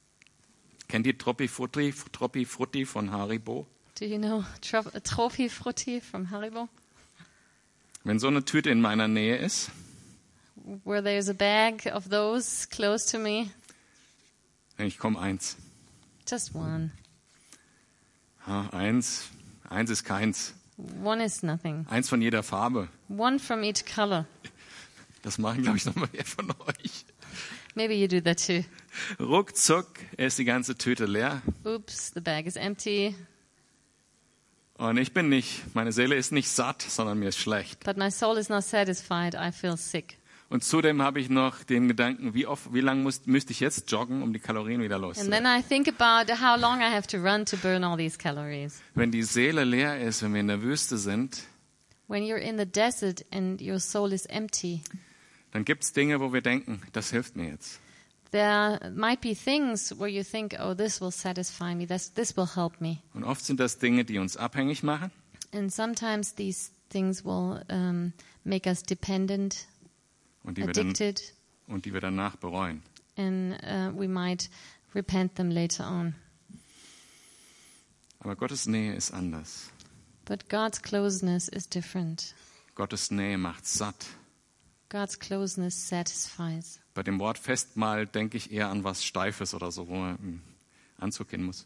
Kennt 0.89 1.07
ihr 1.07 1.17
Troppi 1.17 1.49
Frutti, 1.49 1.93
Troppi 2.13 2.45
Frutti 2.45 2.85
von 2.85 3.11
Haribo? 3.11 3.67
Do 3.99 4.05
you 4.05 4.19
know 4.19 4.45
tro- 4.61 4.91
Trophy 5.03 5.49
Frutti 5.49 6.01
from 6.01 6.31
Haribo? 6.31 6.69
Wenn 8.05 8.19
so 8.19 8.27
eine 8.29 8.45
Tüte 8.45 8.71
in 8.71 8.81
meiner 8.81 9.09
Nähe 9.09 9.37
ist, 9.37 9.71
Where 10.85 11.03
there's 11.03 11.29
a 11.29 11.33
bag 11.35 11.87
of 11.95 12.09
those 12.09 12.67
close 12.69 13.11
to 13.13 13.19
me, 13.19 13.51
ich 14.79 14.99
komme 14.99 15.19
eins. 15.19 15.57
just 16.29 16.55
one. 16.55 16.91
Ha, 18.47 18.69
eins, 18.73 19.25
eins 19.69 19.91
ist 19.91 20.05
keins. 20.05 20.55
One 21.03 21.23
is 21.25 21.43
nothing. 21.43 21.87
Eins 21.89 22.09
von 22.09 22.21
jeder 22.23 22.43
Farbe. 22.43 22.89
One 23.09 23.39
from 23.39 23.63
each 23.63 23.85
color. 23.87 24.27
Das 25.23 25.39
machen, 25.39 25.63
glaube 25.63 25.77
ich, 25.79 25.85
noch 25.87 25.95
mal 25.95 26.09
mehr 26.13 26.25
von 26.25 26.51
euch. 26.51 27.05
Maybe 27.75 27.95
you 27.95 28.07
do 28.09 28.21
that 28.21 28.45
too. 28.45 28.63
Ruckzuck 29.19 29.89
ist 30.17 30.39
die 30.39 30.45
ganze 30.45 30.77
Tüte 30.77 31.07
leer. 31.07 31.43
Oops, 31.65 32.13
the 32.15 32.21
bag 32.21 32.47
is 32.47 32.57
empty, 32.57 33.15
Und 34.77 34.97
ich 34.99 35.13
bin 35.13 35.29
nicht, 35.29 35.75
meine 35.75 35.93
Seele 35.93 36.17
ist 36.17 36.33
nicht 36.33 36.49
satt, 36.49 36.83
sondern 36.83 37.19
mir 37.19 37.29
ist 37.29 37.39
schlecht. 37.39 37.85
but 37.85 37.97
my 37.97 38.11
soul 38.11 38.37
is 38.39 38.49
not 38.49 38.65
satisfied. 38.65 39.35
I 39.35 39.53
feel 39.53 39.77
sick. 39.77 40.19
Und 40.51 40.63
zudem 40.63 41.01
habe 41.03 41.21
ich 41.21 41.31
noch 41.31 41.65
den 41.65 41.89
Gedanken, 41.89 42.35
wie 42.35 42.47
oft, 42.47 42.73
wie 42.73 42.81
lange 42.81 43.03
muss, 43.03 43.23
müsste 43.27 43.53
ich 43.53 43.61
jetzt 43.61 43.91
joggen, 43.91 44.23
um 44.23 44.33
die 44.33 44.39
Kalorien 44.41 44.83
wieder 44.83 44.97
And 44.97 45.15
then 45.15 45.43
loszuwerden? 45.45 45.47
I 45.47 45.63
think 45.63 45.89
about 45.89 46.31
how 46.33 46.61
long 46.61 46.81
I 46.81 46.93
have 46.95 47.07
to 47.09 47.17
run 47.19 47.45
to 47.47 47.57
burn 47.57 47.83
all 47.83 47.97
these 47.97 48.19
calories. 48.19 48.81
Wenn 48.95 49.11
die 49.11 49.23
Seele 49.23 49.65
leer 49.65 50.01
ist, 50.01 50.23
wenn 50.23 50.33
wir 50.35 50.41
in 50.41 50.49
der 50.49 50.63
Wüste 50.63 50.99
sind, 50.99 51.43
When 52.07 52.23
you're 52.23 52.37
in 52.39 52.59
the 52.59 52.67
desert 52.67 53.25
and 53.33 53.61
your 53.63 53.81
soul 53.81 54.13
is 54.13 54.27
empty, 54.27 54.83
dann 55.55 55.65
gibt 55.65 55.85
es 55.85 55.93
Dinge, 55.93 56.21
wo 56.21 56.33
wir 56.33 56.43
denken, 56.43 56.83
das 56.93 57.11
hilft 57.11 57.37
mir 57.37 57.49
jetzt. 57.49 57.81
there 58.33 58.91
might 58.91 59.21
be 59.21 59.33
things 59.33 59.93
where 59.97 60.09
you 60.09 60.25
think, 60.25 60.57
oh, 60.59 60.75
this 60.75 61.01
will 61.01 61.13
satisfy 61.13 61.73
me, 61.73 61.87
this, 61.87 62.13
this 62.13 62.37
will 62.37 62.47
help 62.47 62.81
me. 62.81 62.99
Und 63.15 63.23
oft 63.23 63.45
sind 63.45 63.61
das 63.61 63.79
Dinge, 63.79 64.05
die 64.05 64.19
uns 64.19 64.37
abhängig 64.37 64.83
machen. 64.83 65.13
And 65.53 65.73
sometimes 65.73 66.35
these 66.35 66.73
things 66.91 67.25
will 67.25 67.63
um, 67.71 68.13
make 68.43 68.69
us 68.69 68.83
dependent, 68.83 69.69
Und 70.43 70.59
die, 70.59 70.67
wir 70.67 70.73
dann, 70.73 70.89
addicted, 70.91 71.33
und 71.69 71.85
die 71.85 71.93
wir 71.93 72.01
danach 72.01 72.35
bereuen. 72.37 72.83
and 73.17 73.55
uh, 73.63 73.93
we 73.97 74.09
might 74.09 74.51
repent 74.97 75.37
them 75.37 75.51
later 75.51 75.85
on. 75.87 76.17
Aber 78.19 78.35
Gottes 78.35 78.67
Nähe 78.67 78.95
ist 78.95 79.13
anders. 79.13 79.71
But 80.25 80.49
God's 80.49 80.83
closeness 80.83 81.47
is 81.49 81.69
different. 81.69 82.35
Gottes 82.75 83.13
Nähe 83.13 83.39
macht 83.39 83.65
satt. 83.67 84.07
God's 84.89 85.19
closeness 85.19 85.89
satisfies. 85.89 86.81
Bei 86.95 87.03
dem 87.03 87.19
Wort 87.19 87.39
Festmahl 87.39 88.07
denke 88.07 88.37
ich 88.37 88.53
eher 88.53 88.69
an 88.69 88.85
was 88.85 89.05
Steifes 89.05 89.55
oder 89.55 89.73
so, 89.73 89.89
wo 89.89 89.95
man 89.95 90.43
Anzug 90.99 91.31
hin 91.31 91.43
muss. 91.43 91.65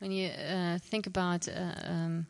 When 0.00 0.12
you 0.12 0.28
uh, 0.28 0.78
think 0.90 1.06
about 1.06 1.48
uh, 1.48 1.72
um, 1.88 2.26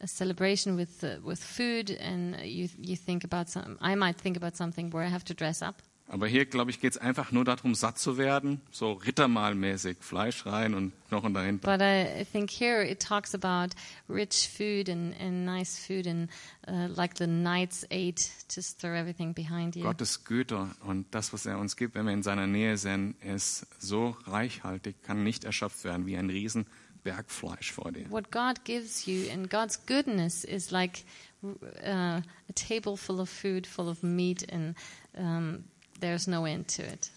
a 0.00 0.06
celebration 0.06 0.76
with 0.76 1.02
uh, 1.02 1.18
with 1.22 1.42
food, 1.42 1.90
and 1.90 2.36
you 2.44 2.68
you 2.78 2.96
think 2.96 3.24
about 3.24 3.48
some, 3.48 3.78
I 3.80 3.94
might 3.94 4.20
think 4.20 4.36
about 4.36 4.56
something 4.56 4.92
where 4.92 5.02
I 5.02 5.08
have 5.08 5.24
to 5.24 5.34
dress 5.34 5.62
up. 5.62 5.82
Aber 6.06 6.26
hier, 6.26 6.44
glaube 6.44 6.70
ich, 6.70 6.80
geht 6.80 6.92
es 6.92 6.98
einfach 6.98 7.32
nur 7.32 7.44
darum, 7.44 7.74
satt 7.74 7.98
zu 7.98 8.18
werden, 8.18 8.60
so 8.70 8.92
Rittermahlmäßig, 8.92 9.96
Fleisch 10.00 10.44
rein 10.44 10.74
und 10.74 10.92
Knochen 11.08 11.32
dahinter. 11.32 11.66
But 11.66 11.80
I, 11.80 12.24
think 12.30 12.50
here 12.50 12.84
it 12.84 13.00
talks 13.00 13.34
about 13.34 13.74
rich 14.08 14.48
food 14.48 14.90
and, 14.90 15.18
and 15.18 15.46
nice 15.46 15.78
food, 15.78 16.06
and 16.06 16.28
uh, 16.68 16.88
like 16.94 17.16
the 17.16 17.26
knights 17.26 17.86
ate, 17.90 18.30
just 18.54 18.80
throw 18.80 18.92
everything 18.92 19.34
behind 19.34 19.76
you. 19.76 19.82
Gottes 19.82 20.24
Güte 20.24 20.68
und 20.86 21.06
das, 21.10 21.32
was 21.32 21.46
er 21.46 21.58
uns 21.58 21.74
gibt, 21.74 21.94
wenn 21.94 22.04
wir 22.04 22.12
in 22.12 22.22
seiner 22.22 22.46
Nähe 22.46 22.76
sind, 22.76 23.16
ist 23.22 23.66
so 23.78 24.14
reichhaltig, 24.26 25.02
kann 25.02 25.24
nicht 25.24 25.44
erschöpft 25.44 25.84
werden 25.84 26.06
wie 26.06 26.18
ein 26.18 26.28
riesen 26.28 26.66
Bergfleisch 27.02 27.72
vor 27.72 27.92
dir. 27.92 28.10
What 28.10 28.30
God 28.30 28.64
gives 28.64 29.06
you 29.06 29.30
and 29.32 29.48
God's 29.48 29.86
goodness 29.86 30.44
is 30.44 30.70
like 30.70 31.04
uh, 31.42 32.20
a 32.20 32.22
table 32.54 32.96
full 32.96 33.20
of 33.20 33.30
food, 33.30 33.66
full 33.66 33.88
of 33.88 34.02
meat, 34.02 34.46
and 34.52 34.74
um, 35.16 35.64
there's 36.00 36.26
no 36.26 36.46
end 36.46 36.74
to 36.76 36.82
it. 36.82 37.10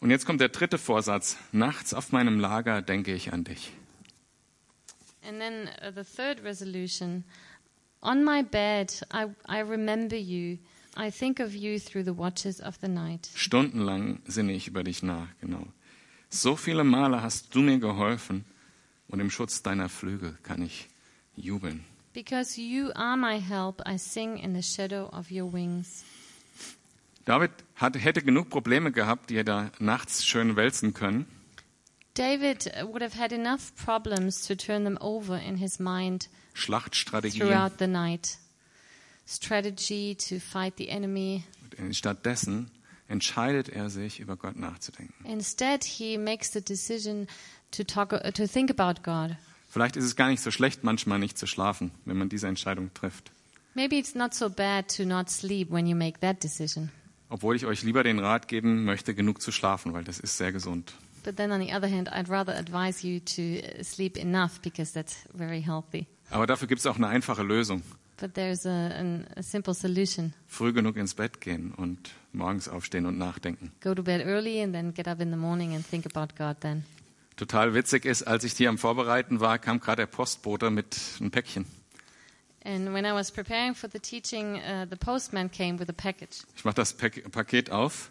Und 0.00 0.10
jetzt 0.10 0.26
kommt 0.26 0.40
der 0.40 0.50
dritte 0.50 0.78
Vorsatz. 0.78 1.36
Nachts 1.52 1.94
auf 1.94 2.12
meinem 2.12 2.38
Lager 2.38 2.82
denke 2.82 3.14
ich 3.14 3.32
an 3.32 3.44
dich. 3.44 3.72
And 5.26 5.40
then 5.40 5.68
uh, 5.80 5.90
the 5.94 6.04
third 6.04 6.44
resolution 6.44 7.24
on 8.02 8.24
my 8.24 8.42
bed, 8.42 8.92
I, 9.12 9.26
I 9.48 9.60
remember 9.60 10.16
you 10.16 10.58
I 10.96 11.10
think 11.10 11.40
of 11.40 11.54
you 11.54 11.78
through 11.80 12.04
the 12.04 12.16
watches 12.16 12.60
of 12.60 12.78
the 12.80 12.88
night. 12.88 13.28
Stundenlang 13.34 14.20
sinne 14.26 14.52
ich 14.52 14.68
über 14.68 14.84
dich 14.84 15.02
nach, 15.02 15.26
genau. 15.40 15.66
So 16.30 16.54
viele 16.56 16.84
Male 16.84 17.20
hast 17.20 17.54
du 17.54 17.60
mir 17.60 17.78
geholfen 17.78 18.44
und 19.08 19.18
im 19.18 19.30
Schutz 19.30 19.62
deiner 19.62 19.88
Flügel 19.88 20.38
kann 20.44 20.62
ich 20.62 20.88
jubeln. 21.36 21.84
Because 22.12 22.60
you 22.60 22.92
are 22.94 23.16
my 23.16 23.40
help, 23.40 23.82
I 23.88 23.98
sing 23.98 24.36
in 24.36 24.54
the 24.54 24.62
shadow 24.62 25.08
of 25.08 25.32
your 25.32 25.52
wings. 25.52 26.04
David 27.24 27.50
hat, 27.76 27.96
hätte 27.96 28.22
genug 28.22 28.50
Probleme 28.50 28.92
gehabt, 28.92 29.30
die 29.30 29.36
er 29.36 29.72
nachts 29.78 30.26
schön 30.26 30.56
wälzen 30.56 30.92
können. 30.94 31.26
David 32.14 32.70
would 32.84 33.02
have 33.02 33.18
had 33.18 33.32
enough 33.32 33.74
problems 33.74 34.46
to 34.46 34.54
turn 34.54 34.84
them 34.84 34.96
over 35.00 35.40
in 35.40 35.56
his 35.56 35.80
mind 35.80 36.28
throughout 36.54 37.78
the 37.78 37.88
night. 37.88 38.38
Strategy 39.26 40.14
to 40.14 40.38
fight 40.38 40.74
the 40.76 40.88
enemy. 40.88 41.42
Stattdessen 41.90 42.70
entscheidet 43.08 43.68
er 43.68 43.90
sich, 43.90 44.20
über 44.20 44.36
Gott 44.36 44.56
nachzudenken. 44.56 45.24
Instead, 45.24 45.82
he 45.82 46.18
makes 46.18 46.52
the 46.52 46.60
decision 46.60 47.26
to 47.72 47.82
talk, 47.82 48.10
to 48.10 48.46
think 48.46 48.70
about 48.70 49.02
God. 49.02 49.36
Vielleicht 49.68 49.96
ist 49.96 50.04
es 50.04 50.14
gar 50.14 50.28
nicht 50.28 50.40
so 50.40 50.52
schlecht, 50.52 50.84
manchmal 50.84 51.18
nicht 51.18 51.36
zu 51.36 51.48
schlafen, 51.48 51.90
wenn 52.04 52.16
man 52.16 52.28
diese 52.28 52.46
Entscheidung 52.46 52.94
trifft. 52.94 53.32
Maybe 53.74 53.96
it's 53.96 54.14
not 54.14 54.34
so 54.34 54.48
bad 54.48 54.94
to 54.96 55.04
not 55.04 55.28
sleep 55.28 55.72
when 55.72 55.88
you 55.88 55.96
make 55.96 56.20
that 56.20 56.44
decision. 56.44 56.92
Obwohl 57.34 57.56
ich 57.56 57.66
euch 57.66 57.82
lieber 57.82 58.04
den 58.04 58.20
Rat 58.20 58.46
geben 58.46 58.84
möchte, 58.84 59.12
genug 59.12 59.42
zu 59.42 59.50
schlafen, 59.50 59.92
weil 59.92 60.04
das 60.04 60.20
ist 60.20 60.38
sehr 60.38 60.52
gesund. 60.52 60.92
But 61.24 61.34
then 61.36 61.50
on 61.50 61.60
the 61.60 61.74
other 61.74 61.90
hand, 61.90 62.08
I'd 62.12 62.30
rather 62.30 62.56
advise 62.56 63.04
you 63.04 63.18
to 63.18 63.42
uh, 63.42 63.82
sleep 63.82 64.16
enough 64.16 64.60
because 64.62 64.92
that's 64.92 65.16
very 65.34 65.60
healthy. 65.60 66.06
Aber 66.30 66.46
dafür 66.46 66.68
gibt 66.68 66.78
es 66.78 66.86
auch 66.86 66.94
eine 66.94 67.08
einfache 67.08 67.42
Lösung. 67.42 67.82
But 68.18 68.34
there's 68.34 68.64
a, 68.66 68.70
an, 68.70 69.26
a 69.34 69.42
simple 69.42 69.74
solution. 69.74 70.32
Früh 70.46 70.72
genug 70.72 70.96
ins 70.96 71.14
Bett 71.14 71.40
gehen 71.40 71.72
und 71.74 72.12
morgens 72.32 72.68
aufstehen 72.68 73.04
und 73.04 73.18
nachdenken. 73.18 73.72
Go 73.80 73.96
to 73.96 74.04
bed 74.04 74.24
early 74.24 74.62
and 74.62 74.72
then 74.72 74.94
get 74.94 75.08
up 75.08 75.20
in 75.20 75.32
the 75.32 75.36
morning 75.36 75.74
and 75.74 75.84
think 75.84 76.06
about 76.06 76.36
God 76.38 76.60
then. 76.60 76.84
Total 77.34 77.74
witzig 77.74 78.04
ist, 78.04 78.22
als 78.22 78.44
ich 78.44 78.52
hier 78.52 78.68
am 78.68 78.78
Vorbereiten 78.78 79.40
war, 79.40 79.58
kam 79.58 79.80
gerade 79.80 80.02
der 80.02 80.06
Postbote 80.06 80.70
mit 80.70 80.96
einem 81.18 81.32
Päckchen. 81.32 81.66
And 82.64 82.94
when 82.94 83.04
I 83.04 83.12
was 83.12 83.30
preparing 83.30 83.74
for 83.74 83.88
the 83.90 84.00
teaching, 84.00 84.56
uh, 84.58 84.86
the 84.88 84.96
postman 84.96 85.50
came 85.50 85.78
with 85.78 85.88
a 85.90 85.92
package. 85.92 86.42
Ich 86.56 86.64
mache 86.64 86.76
das 86.76 86.94
Pak 86.94 87.30
Paket 87.30 87.70
auf 87.70 88.10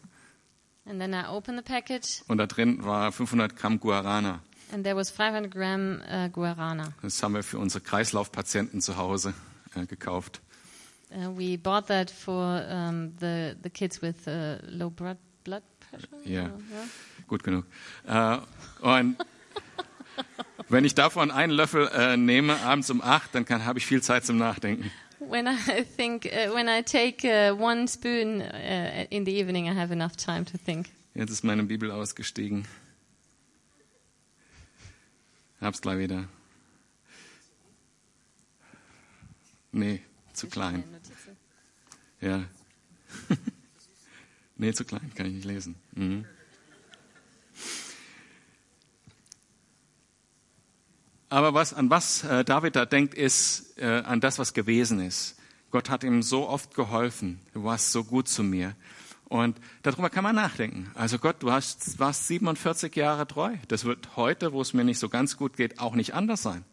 And 0.86 1.00
then 1.00 1.14
I 1.14 1.28
opened 1.28 1.58
the 1.58 1.64
package, 1.64 2.24
und 2.28 2.38
da 2.40 2.46
drin 2.46 2.84
war 2.84 3.12
500 3.12 3.56
Gramm 3.56 3.80
Guarana. 3.80 4.42
and 4.72 4.84
there 4.84 4.96
was 4.96 5.10
500 5.12 5.50
gram 5.52 6.02
uh, 6.12 6.28
guarana. 6.30 6.94
Das 7.02 7.22
haben 7.24 7.34
wir 7.36 7.44
für 7.44 7.58
unsere 7.60 7.82
Kreislaufpatienten 7.84 8.82
zu 8.82 8.98
Hause 8.98 9.34
äh, 9.76 9.86
gekauft. 9.86 10.42
Uh, 11.12 11.30
we 11.38 11.58
bought 11.58 11.88
that 11.88 12.10
for 12.12 12.64
um, 12.70 13.14
the 13.20 13.56
the 13.64 13.70
kids 13.70 14.02
with 14.02 14.28
uh, 14.28 14.58
low 14.68 14.90
blood 14.90 15.18
blood 15.44 15.62
pressure. 15.80 16.08
Yeah. 16.26 16.48
Yeah. 16.48 16.88
Gut 17.28 17.44
genug. 17.44 17.66
Äh, 18.08 18.38
und 18.82 19.18
wenn 20.70 20.86
ich 20.86 20.96
davon 20.96 21.32
einen 21.32 21.52
Löffel 21.52 21.90
äh, 21.94 22.18
nehme, 22.18 22.60
abends 22.62 22.90
um 22.90 23.02
acht, 23.02 23.36
dann 23.36 23.48
habe 23.66 23.80
ich 23.80 23.86
viel 23.86 24.02
Zeit 24.02 24.26
zum 24.26 24.38
Nachdenken. 24.38 24.92
When 25.20 25.48
I 25.48 25.84
think, 25.98 26.26
uh, 26.26 26.54
when 26.54 26.68
I 26.68 26.82
take 26.84 27.26
uh, 27.26 27.56
one 27.58 27.88
spoon 27.88 28.42
uh, 28.42 29.06
in 29.10 29.26
the 29.26 29.40
evening, 29.40 29.68
I 29.68 29.74
have 29.74 29.94
enough 29.94 30.18
time 30.18 30.44
to 30.46 30.58
think. 30.58 30.90
Jetzt 31.16 31.32
ist 31.32 31.44
meine 31.44 31.64
Bibel 31.64 31.92
ausgestiegen. 31.92 32.68
Hab's 35.62 35.82
gleich 35.82 36.00
wieder. 36.00 36.28
Nee, 39.72 40.02
zu 40.34 40.48
klein. 40.48 40.84
Ja. 42.20 42.44
nee, 44.58 44.74
zu 44.74 44.84
klein, 44.84 45.12
kann 45.16 45.26
ich 45.28 45.34
nicht 45.34 45.46
lesen. 45.46 45.76
Mhm. 45.94 46.26
Aber 51.34 51.56
was, 51.56 51.74
an 51.74 51.90
was 51.90 52.24
äh, 52.24 52.46
David 52.46 52.76
da 52.76 52.86
denkt, 52.86 53.16
ist 53.16 53.80
äh, 53.80 54.04
an 54.06 54.22
das, 54.22 54.38
was 54.38 54.54
gewesen 54.54 55.00
ist. 55.00 55.36
Gott 55.72 55.90
hat 55.90 56.04
ihm 56.04 56.22
so 56.22 56.48
oft 56.48 56.76
geholfen. 56.76 57.40
Du 57.56 57.64
warst 57.64 57.92
so 57.92 58.04
gut 58.04 58.28
zu 58.28 58.44
mir. 58.44 58.76
Und 59.30 59.58
darüber 59.82 60.12
kann 60.12 60.24
man 60.24 60.36
nachdenken. 60.36 60.92
Also 60.94 61.18
Gott, 61.18 61.38
du 61.40 61.52
hast, 61.52 61.98
warst 61.98 62.28
47 62.28 62.96
Jahre 62.96 63.28
treu. 63.28 63.56
Das 63.68 63.84
wird 63.84 64.16
heute, 64.16 64.54
wo 64.54 64.62
es 64.62 64.76
mir 64.76 64.84
nicht 64.84 65.00
so 65.00 65.10
ganz 65.10 65.36
gut 65.36 65.58
geht, 65.58 65.80
auch 65.80 65.96
nicht 65.96 66.14
anders 66.14 66.44
sein. 66.44 66.66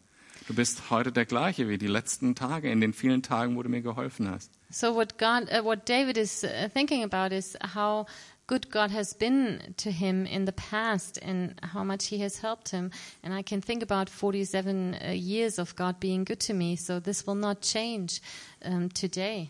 Du 0.47 0.53
bist 0.53 0.91
heute 0.91 1.11
der 1.11 1.25
gleiche 1.25 1.67
wie 1.67 1.79
die 1.79 1.87
letzten 1.87 2.35
Tage, 2.35 2.69
in 2.69 2.81
den 2.81 2.93
vielen 2.93 3.23
Tagen, 3.23 3.55
wo 3.55 3.63
du 3.63 3.69
mir 3.69 3.81
geholfen 3.81 4.29
hast. 4.29 4.51
So 4.69 4.93
what 4.93 5.17
God, 5.17 5.51
uh, 5.51 5.63
what 5.63 5.89
David 5.89 6.17
is 6.17 6.43
uh, 6.43 6.69
thinking 6.71 7.03
about 7.03 7.33
is 7.33 7.57
how 7.73 8.05
good 8.51 8.69
God 8.69 8.91
has 8.91 9.13
been 9.13 9.73
to 9.77 9.89
him 9.91 10.25
in 10.25 10.45
the 10.45 10.51
past 10.51 11.17
and 11.21 11.53
how 11.73 11.85
much 11.85 12.07
He 12.07 12.21
has 12.21 12.41
helped 12.41 12.69
him. 12.71 12.91
And 13.23 13.33
I 13.33 13.43
can 13.43 13.61
think 13.61 13.81
about 13.81 14.09
47 14.09 14.95
uh, 14.95 15.11
years 15.11 15.57
of 15.57 15.73
God 15.77 16.01
being 16.01 16.25
good 16.25 16.41
to 16.41 16.53
me. 16.53 16.75
So 16.75 16.99
this 16.99 17.25
will 17.25 17.35
not 17.35 17.61
change 17.61 18.21
um, 18.65 18.89
today. 18.89 19.49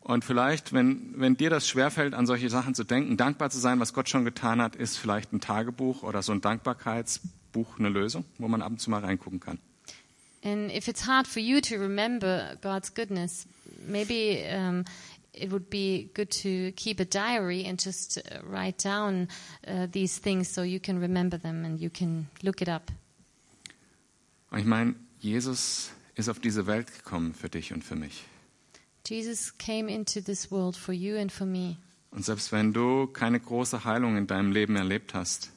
Und 0.00 0.24
vielleicht, 0.24 0.72
wenn, 0.72 1.12
wenn 1.16 1.36
dir 1.36 1.50
das 1.50 1.68
schwerfällt, 1.68 2.14
an 2.14 2.24
solche 2.24 2.48
Sachen 2.48 2.74
zu 2.74 2.84
denken, 2.84 3.16
dankbar 3.16 3.50
zu 3.50 3.58
sein, 3.58 3.80
was 3.80 3.92
Gott 3.92 4.08
schon 4.08 4.24
getan 4.24 4.62
hat, 4.62 4.76
ist 4.76 4.96
vielleicht 4.96 5.32
ein 5.32 5.40
Tagebuch 5.40 6.02
oder 6.04 6.22
so 6.22 6.32
ein 6.32 6.40
Dankbarkeitsbuch 6.40 7.78
eine 7.78 7.88
Lösung, 7.90 8.24
wo 8.38 8.48
man 8.48 8.62
ab 8.62 8.70
und 8.70 8.80
zu 8.80 8.90
mal 8.90 9.04
reingucken 9.04 9.40
kann. 9.40 9.58
And 10.44 10.72
if 10.72 10.86
it's 10.86 11.04
hard 11.06 11.26
for 11.26 11.42
you 11.42 11.60
to 11.60 11.74
remember 11.74 12.56
God's 12.62 12.94
goodness, 12.94 13.46
maybe 13.86 14.44
um, 14.54 14.84
it 15.38 15.50
would 15.50 15.70
be 15.70 16.10
good 16.14 16.30
to 16.42 16.72
keep 16.72 17.00
a 17.00 17.04
diary 17.04 17.64
and 17.64 17.78
just 17.78 18.18
uh, 18.18 18.38
write 18.44 18.78
down 18.78 19.28
uh, 19.66 19.86
these 19.90 20.18
things 20.18 20.48
so 20.48 20.62
you 20.62 20.80
can 20.80 21.00
remember 21.00 21.38
them 21.38 21.64
and 21.64 21.80
you 21.80 21.90
can 21.90 22.26
look 22.42 22.60
it 22.60 22.68
up. 22.68 22.90
Und 24.50 24.60
ich 24.60 24.64
meine, 24.64 24.94
Jesus 25.20 25.90
ist 26.14 26.28
auf 26.28 26.40
diese 26.40 26.66
Welt 26.66 26.86
gekommen 26.92 27.34
für 27.34 27.48
dich 27.48 27.72
und 27.72 27.84
für 27.84 27.96
mich. 27.96 28.24
Jesus 29.06 29.56
came 29.56 29.88
into 29.88 30.20
this 30.20 30.50
world 30.50 30.76
for 30.76 30.92
you 30.92 31.16
and 31.16 31.32
for 31.32 31.46
me. 31.46 31.76
Und 32.10 32.24
selbst 32.24 32.52
wenn 32.52 32.72
du 32.72 33.06
keine 33.06 33.38
große 33.38 33.84
Heilung 33.84 34.16
in 34.16 34.26
deinem 34.26 34.52
Leben 34.52 34.76
erlebt 34.76 35.14
hast, 35.14 35.50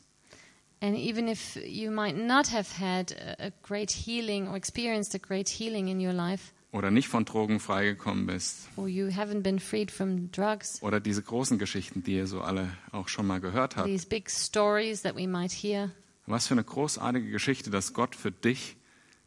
And 0.84 0.98
even 0.98 1.28
if 1.28 1.58
you 1.58 1.92
might 1.92 2.18
not 2.18 2.48
have 2.48 2.80
had 2.80 3.12
a 3.38 3.52
great 3.62 3.92
healing 3.92 4.48
or 4.48 4.56
experienced 4.56 5.14
a 5.14 5.20
great 5.20 5.48
healing 5.48 5.90
in 5.90 6.00
your 6.00 6.12
life, 6.12 6.54
oder 6.72 6.90
nicht 6.92 7.08
von 7.10 7.26
Drogen 7.26 7.60
freigekommen 7.60 8.26
bist, 8.28 8.70
or 8.78 8.88
you 8.88 9.08
haven't 9.08 9.42
been 9.42 9.60
freed 9.60 9.92
from 9.92 10.32
drugs, 10.32 10.82
oder 10.82 11.00
diese 11.00 11.22
großen 11.22 11.58
Geschichten, 11.60 12.04
die 12.04 12.14
ihr 12.16 12.28
so 12.28 12.42
alle 12.42 12.72
auch 12.92 13.08
schon 13.08 13.28
mal 13.28 13.40
gehört 13.42 13.76
habt, 13.76 13.88
these 13.88 14.08
big 14.08 14.30
stories 14.30 15.02
that 15.02 15.16
we 15.16 15.28
might 15.28 15.52
hear, 15.52 15.92
was 16.28 16.48
für 16.48 16.54
eine 16.54 16.64
großartige 16.64 17.30
Geschichte, 17.30 17.70
dass 17.72 17.94
Gott 17.94 18.16
für 18.16 18.32
dich 18.32 18.78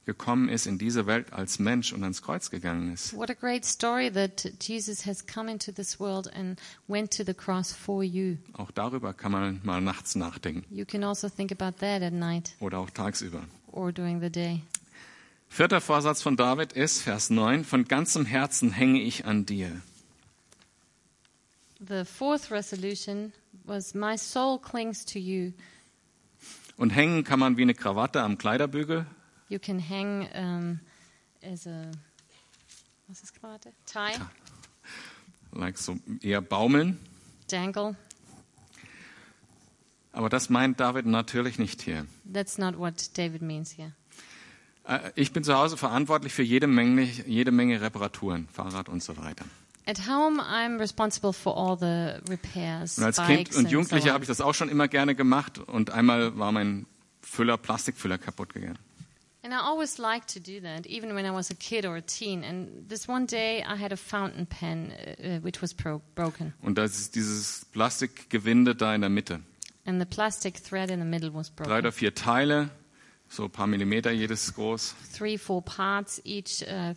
gekommen 0.07 0.51
ist 0.51 0.67
in 0.67 0.77
diese 0.77 1.07
Welt 1.07 1.33
als 1.33 1.59
Mensch 1.59 1.95
und 1.95 2.03
ans 2.03 2.21
Kreuz 2.21 2.51
gegangen 2.51 2.93
ist. 2.93 3.17
what 3.17 3.31
a 3.31 3.35
great 3.35 3.65
story 3.65 4.11
that 4.13 4.51
Jesus 4.61 5.07
has 5.07 5.27
come 5.27 5.51
into 5.51 5.73
this 5.73 5.99
world 5.99 6.31
and 6.35 6.61
went 6.89 7.11
to 7.17 7.25
the 7.25 7.33
cross 7.33 7.73
for 7.73 8.03
you. 8.03 8.37
Auch 8.53 8.71
darüber 8.71 9.15
kann 9.15 9.33
man 9.33 9.61
mal 9.65 9.81
nachts 9.81 10.15
nachdenken 10.15 10.65
You 10.71 10.85
can 10.85 11.05
also 11.05 11.29
think 11.31 11.51
about 11.53 11.79
that 11.81 12.03
at 12.03 12.13
night 12.13 12.55
oder 12.61 12.79
auch 12.81 12.91
tagsüber. 12.91 13.45
or 13.73 13.93
during 13.93 14.21
the 14.21 14.31
day. 14.31 14.61
Vierter 15.55 15.81
Vorsatz 15.81 16.21
von 16.21 16.37
David 16.37 16.73
ist, 16.73 17.01
Vers 17.01 17.31
9, 17.31 17.63
von 17.63 17.85
ganzem 17.85 18.27
Herzen 18.27 18.73
hänge 18.73 19.01
ich 19.01 19.25
an 19.25 19.47
dir. 19.47 19.81
The 21.79 22.05
fourth 22.05 22.51
resolution 22.51 23.33
was, 23.63 23.95
My 23.95 24.19
soul 24.19 24.59
clings 24.59 25.05
to 25.05 25.21
you. 25.21 25.53
Und 26.77 26.91
hängen 26.91 27.23
kann 27.23 27.39
man 27.39 27.57
wie 27.57 27.63
eine 27.63 27.75
Krawatte 27.75 28.21
am 28.21 28.37
Kleiderbügel 28.37 29.07
You 29.49 29.61
can 29.61 29.79
hang 29.79 30.29
um, 30.35 30.81
as 31.41 31.69
a, 31.69 31.85
was 33.07 33.23
ist 33.23 33.41
Krawatte? 33.41 33.73
Tie, 33.87 34.19
like 35.53 35.79
so 35.79 36.01
eher 36.21 36.41
baumeln. 36.41 36.99
dangle. 37.47 37.95
Aber 40.11 40.29
das 40.29 40.51
meint 40.51 40.81
David 40.81 41.07
natürlich 41.07 41.61
nicht 41.61 41.81
hier. 41.81 42.07
That's 42.25 42.59
not 42.59 42.77
what 42.77 43.17
David 43.17 43.43
means 43.43 43.71
here. 43.71 43.93
Äh, 44.87 44.99
Ich 45.15 45.33
bin 45.33 45.45
zu 45.45 45.55
Hause 45.55 45.77
verantwortlich 45.77 46.33
für 46.33 46.43
jede 46.43 46.67
Menge, 46.67 47.03
jede 47.03 47.51
Menge 47.53 47.81
Reparaturen, 47.81 48.49
Fahrrad 48.53 48.89
und 48.89 49.03
so 49.03 49.17
weiter. 49.17 49.45
At 49.87 50.09
home, 50.09 50.41
I'm 50.41 50.79
responsible 50.79 51.33
for 51.35 51.57
all 51.57 51.77
the 51.79 52.21
repairs. 52.31 52.97
Und 52.99 53.05
als 53.05 53.19
Kind 53.19 53.51
und 53.51 53.57
and 53.59 53.69
so 53.69 53.73
Jugendlicher 53.75 54.09
on. 54.09 54.13
habe 54.15 54.25
ich 54.25 54.29
das 54.29 54.41
auch 54.41 54.55
schon 54.55 54.71
immer 54.71 54.89
gerne 54.89 55.15
gemacht 55.15 55.59
und 55.59 55.91
einmal 55.91 56.39
war 56.39 56.53
mein 56.53 56.87
Füller, 57.21 57.59
Plastikfüller 57.59 58.17
kaputt 58.19 58.55
gegangen. 58.55 58.79
And 59.43 59.53
I 59.53 59.57
always 59.57 59.99
liked 59.99 60.33
to 60.33 60.41
do 60.41 60.59
that, 60.63 60.87
even 60.87 61.15
when 61.15 61.27
I 61.27 61.31
was 61.35 61.51
a 61.51 61.55
kid 61.55 61.85
or 61.85 61.97
a 61.97 62.01
teen. 62.01 62.43
And 62.45 62.89
this 62.89 63.07
one 63.07 63.27
day, 63.27 63.59
I 63.63 63.79
had 63.79 63.93
a 63.93 63.97
fountain 63.99 64.47
pen 64.47 64.91
uh, 64.91 65.37
uh, 65.37 65.45
which 65.45 65.61
was 65.61 65.75
broken, 65.75 66.55
Und 66.63 66.79
da 66.79 66.85
ist 66.85 67.15
dieses 67.15 67.67
Plastikgewinde 67.73 68.75
da 68.75 68.95
in 68.95 69.03
der 69.03 69.11
Mitte. 69.11 69.41
and 69.85 70.01
the 70.01 70.07
plastic 70.07 70.65
thread 70.65 70.91
in 70.91 70.99
the 70.99 71.05
middle 71.07 71.35
was 71.35 71.55
Drei 71.55 71.65
broken. 71.65 71.79
oder 71.81 71.93
vier 71.93 72.15
Teile, 72.15 72.71
so 73.35 73.45
ein 73.45 73.51
paar 73.51 73.67
Millimeter 73.67 74.11
jedes 74.11 74.55
groß. 74.55 74.95
Three, 75.17 75.37
four 75.39 75.63
parts, 75.63 76.21
each 76.25 76.63
uh, 76.63 76.95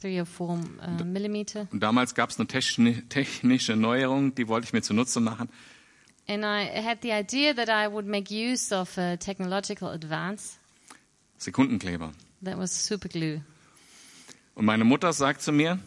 three 0.00 0.20
or 0.20 0.26
four 0.26 0.58
uh, 0.58 1.04
millimeter. 1.04 1.66
Und 1.72 1.80
damals 1.80 2.14
gab 2.14 2.30
es 2.30 2.38
eine 2.38 2.46
techni 2.46 3.02
technische 3.08 3.74
Neuerung, 3.76 4.34
die 4.34 4.48
wollte 4.48 4.66
ich 4.66 4.72
mir 4.72 4.82
zunutze 4.82 5.20
machen. 5.20 5.48
And 6.28 6.44
I 6.44 6.66
had 6.82 6.98
the 7.02 7.10
idea 7.12 7.54
that 7.54 7.68
I 7.68 7.90
would 7.90 8.06
make 8.06 8.30
use 8.30 8.70
of 8.74 8.98
a 8.98 9.16
technological 9.16 9.88
advance 9.88 10.58
Sekundenkleber. 11.38 12.12
that 12.42 12.58
was 12.58 12.86
super 12.86 13.08
glue. 13.08 13.40
Und 14.54 14.66
meine 14.66 14.84
Mutter 14.84 15.12
sagt 15.12 15.40
zu 15.40 15.52
mir, 15.52 15.78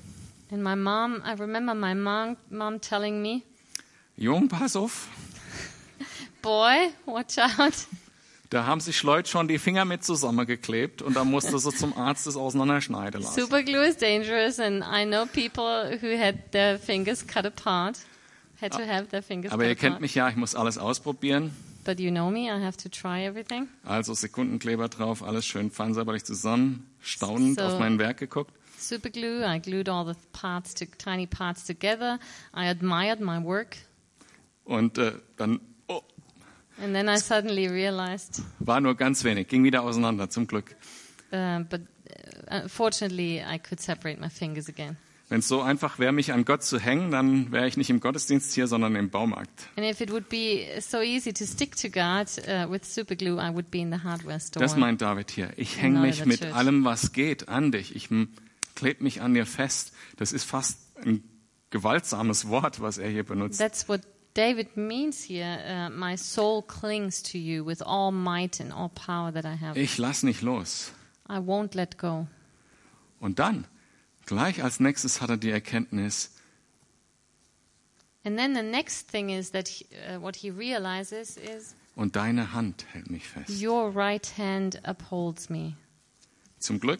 And 0.50 0.64
my 0.64 0.76
mom, 0.76 1.22
I 1.24 1.34
remember 1.40 1.74
my 1.76 1.94
mom, 1.94 2.38
mom 2.50 2.82
telling 2.82 3.22
me, 3.22 3.44
Jung, 4.18 4.50
pass 4.50 4.76
auf, 4.76 5.08
boy, 6.42 6.92
watch 7.06 7.38
out. 7.38 7.88
Da 8.52 8.66
haben 8.68 8.80
sich 8.82 9.02
Leute 9.02 9.30
schon 9.30 9.48
die 9.48 9.58
Finger 9.58 9.86
mit 9.86 10.04
zusammengeklebt 10.04 11.02
und 11.02 11.16
da 11.16 11.24
musste 11.24 11.58
sie 11.58 11.72
zum 11.74 11.98
Arzt 11.98 12.28
das 12.28 12.36
auseinanderschneiden 12.36 13.22
lassen. 13.24 13.40
Super 13.42 13.64
glue 13.64 13.86
is 13.88 13.98
dangerous, 13.98 14.60
and 14.60 14.84
I 14.84 15.06
know 15.06 15.26
people 15.26 15.98
who 16.02 16.18
had 16.20 16.52
their 16.52 16.78
fingers 16.78 17.26
cut 17.26 17.46
apart, 17.46 17.98
had 18.62 18.72
to 18.74 18.80
have 18.86 19.08
their 19.08 19.24
fingers 19.24 19.52
Aber 19.52 19.64
ihr 19.64 19.72
cut 19.76 19.80
kennt 19.80 19.92
apart. 19.94 20.02
mich 20.02 20.14
ja, 20.16 20.30
ich 20.30 20.36
muss 20.36 20.54
alles 20.54 20.78
ausprobieren. 20.78 21.56
But 21.84 22.00
you 22.00 22.12
know 22.12 22.30
me, 22.30 22.42
I 22.42 22.62
have 22.64 22.78
to 22.78 22.90
try 22.90 23.26
everything. 23.26 23.68
Also 23.84 24.14
Sekundenkleber 24.14 24.88
drauf, 24.88 25.24
alles 25.24 25.46
schön 25.48 25.72
feinsäuberlich 25.72 26.24
zusammen, 26.26 26.86
staunend 27.00 27.58
So- 27.58 27.66
auf 27.66 27.80
mein 27.80 27.98
Werk 27.98 28.18
geguckt. 28.18 28.54
Super 28.78 29.10
glue, 29.12 29.44
I 29.46 29.60
glued 29.60 29.88
all 29.90 30.06
the 30.06 30.20
parts, 30.34 30.74
to, 30.76 30.86
tiny 30.98 31.26
parts 31.26 31.66
together. 31.66 32.20
I 32.56 32.68
admired 32.68 33.20
my 33.22 33.44
work, 33.44 33.78
Und 34.66 34.98
äh, 34.98 35.14
dann 35.38 35.60
and 36.82 36.94
then 36.94 37.08
I 37.08 37.17
suddenly 37.17 37.67
realized, 37.67 38.41
war 38.60 38.82
nur 38.82 38.96
ganz 38.96 39.24
wenig, 39.24 39.48
ging 39.48 39.63
wieder 39.63 39.84
auseinander, 39.84 40.30
zum 40.30 40.48
Glück. 40.48 40.76
uh, 41.32 41.60
but 41.70 41.82
uh, 42.50 42.67
fortunately, 42.67 43.41
I 43.41 43.58
could 43.60 43.80
separate 43.80 44.20
my 44.20 44.30
fingers 44.30 44.67
again. 44.67 44.98
Wenn 45.30 45.39
es 45.39 45.48
so 45.48 45.62
einfach 45.62 45.98
wäre, 45.98 46.12
mich 46.12 46.34
an 46.34 46.44
Gott 46.44 46.62
zu 46.62 46.78
hängen, 46.78 47.10
dann 47.10 47.54
wäre 47.54 47.65
ich 47.65 47.78
nicht 47.78 47.89
im 47.89 48.02
Gottesdienst 48.02 48.54
hier, 48.54 48.67
sondern 48.67 48.98
im 48.98 49.10
Baumarkt. 49.10 49.70
And 49.78 49.86
if 49.86 50.02
it 50.02 50.12
would 50.12 50.28
be 50.28 50.67
so 50.82 51.00
easy 51.00 51.32
to 51.32 51.46
stick 51.46 51.78
to 51.78 51.88
God 51.88 52.28
uh, 52.50 52.70
with 52.70 52.84
super 52.84 53.15
glue, 53.15 53.39
I 53.39 53.54
would 53.54 53.72
be 53.72 53.80
in 53.80 53.94
the 53.94 54.04
hardware 54.04 54.41
store. 54.41 54.62
Das 54.62 54.76
meint 54.76 55.02
David 55.02 55.32
hier. 55.32 55.52
Ich 55.56 55.82
hänge 55.82 56.02
mich 56.02 56.26
mit 56.26 56.41
church. 56.41 56.54
allem, 56.54 56.84
was 56.84 57.13
geht, 57.13 57.48
an 57.48 57.72
dich. 57.72 57.96
Ich 57.96 58.10
klebe 58.76 59.04
mich 59.06 59.22
an 59.22 59.34
dir 59.34 59.46
fest. 59.46 59.94
Das 60.17 60.34
ist 60.34 60.44
fast 60.44 60.80
ein 60.98 61.24
gewaltsames 61.70 62.50
Wort, 62.50 62.82
was 62.82 62.98
er 62.98 63.10
hier 63.10 63.24
benutzt. 63.24 63.58
That's 63.58 63.88
what 63.88 64.02
David 64.34 64.78
means 64.78 65.24
here. 65.24 65.60
Uh, 65.67 65.89
my 65.89 66.15
soul 66.15 66.62
clings 66.62 67.22
to 67.24 67.38
you 67.38 67.65
with 67.65 67.82
all 67.82 68.12
might 68.12 68.60
and 68.62 68.72
all 68.72 68.89
power 68.89 69.32
that 69.34 69.46
I 69.46 69.56
have. 69.56 69.78
Ich 69.80 69.98
lass 69.98 70.24
nicht 70.24 70.41
los. 70.41 70.91
I 71.30 71.38
won't 71.39 71.76
let 71.76 71.98
go. 71.98 72.28
Und 73.20 73.39
dann, 73.39 73.65
gleich 74.26 74.63
als 74.63 74.80
nächstes 74.80 75.22
hat 75.22 75.30
er 75.30 75.38
die 75.38 75.52
Erkenntnis, 75.52 76.32
And 78.24 78.38
then 78.38 78.54
the 78.56 78.62
next 78.62 79.10
thing 79.10 79.30
is 79.32 79.52
that 79.52 79.67
he, 79.67 79.86
uh, 80.08 80.22
what 80.22 80.36
he 80.36 80.52
realizes 80.52 81.38
is 81.38 81.76
und 81.96 82.15
deine 82.15 82.54
Hand 82.54 82.86
hält 82.94 83.10
mich 83.10 83.28
fest. 83.28 83.50
your 83.62 83.89
right 83.96 84.38
hand 84.38 84.80
upholds 84.88 85.50
me. 85.50 85.74
Zum 86.60 86.80
Glück, 86.80 87.00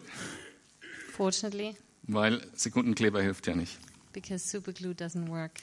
Fortunately, 1.12 1.76
weil 2.02 2.44
Sekundenkleber 2.54 3.22
hilft 3.22 3.46
ja 3.46 3.54
nicht. 3.54 3.78
because 4.12 4.46
super 4.48 4.72
glue 4.72 4.92
doesn't 4.94 5.28
work. 5.28 5.60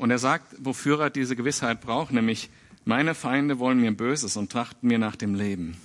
Und 0.00 0.10
er 0.10 0.18
sagt, 0.18 0.54
wofür 0.58 0.98
er 0.98 1.10
diese 1.10 1.36
Gewissheit 1.36 1.82
braucht, 1.82 2.10
nämlich, 2.10 2.48
meine 2.86 3.14
Feinde 3.14 3.58
wollen 3.58 3.78
mir 3.78 3.94
Böses 3.94 4.38
und 4.38 4.50
trachten 4.50 4.88
mir 4.88 4.98
nach 4.98 5.14
dem 5.14 5.34
Leben. 5.34 5.76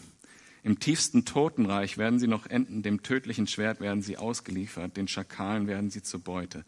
Im 0.64 0.80
tiefsten 0.80 1.26
Totenreich 1.26 1.98
werden 1.98 2.18
sie 2.18 2.28
noch 2.28 2.46
enden, 2.46 2.82
dem 2.82 3.04
tödlichen 3.04 3.46
Schwert 3.46 3.82
werden 3.82 4.02
sie 4.02 4.16
ausgeliefert, 4.16 4.96
den 4.96 5.10
Schakalen 5.10 5.68
werden 5.68 5.90
sie 5.90 6.02
zur 6.02 6.22
Beute. 6.22 6.64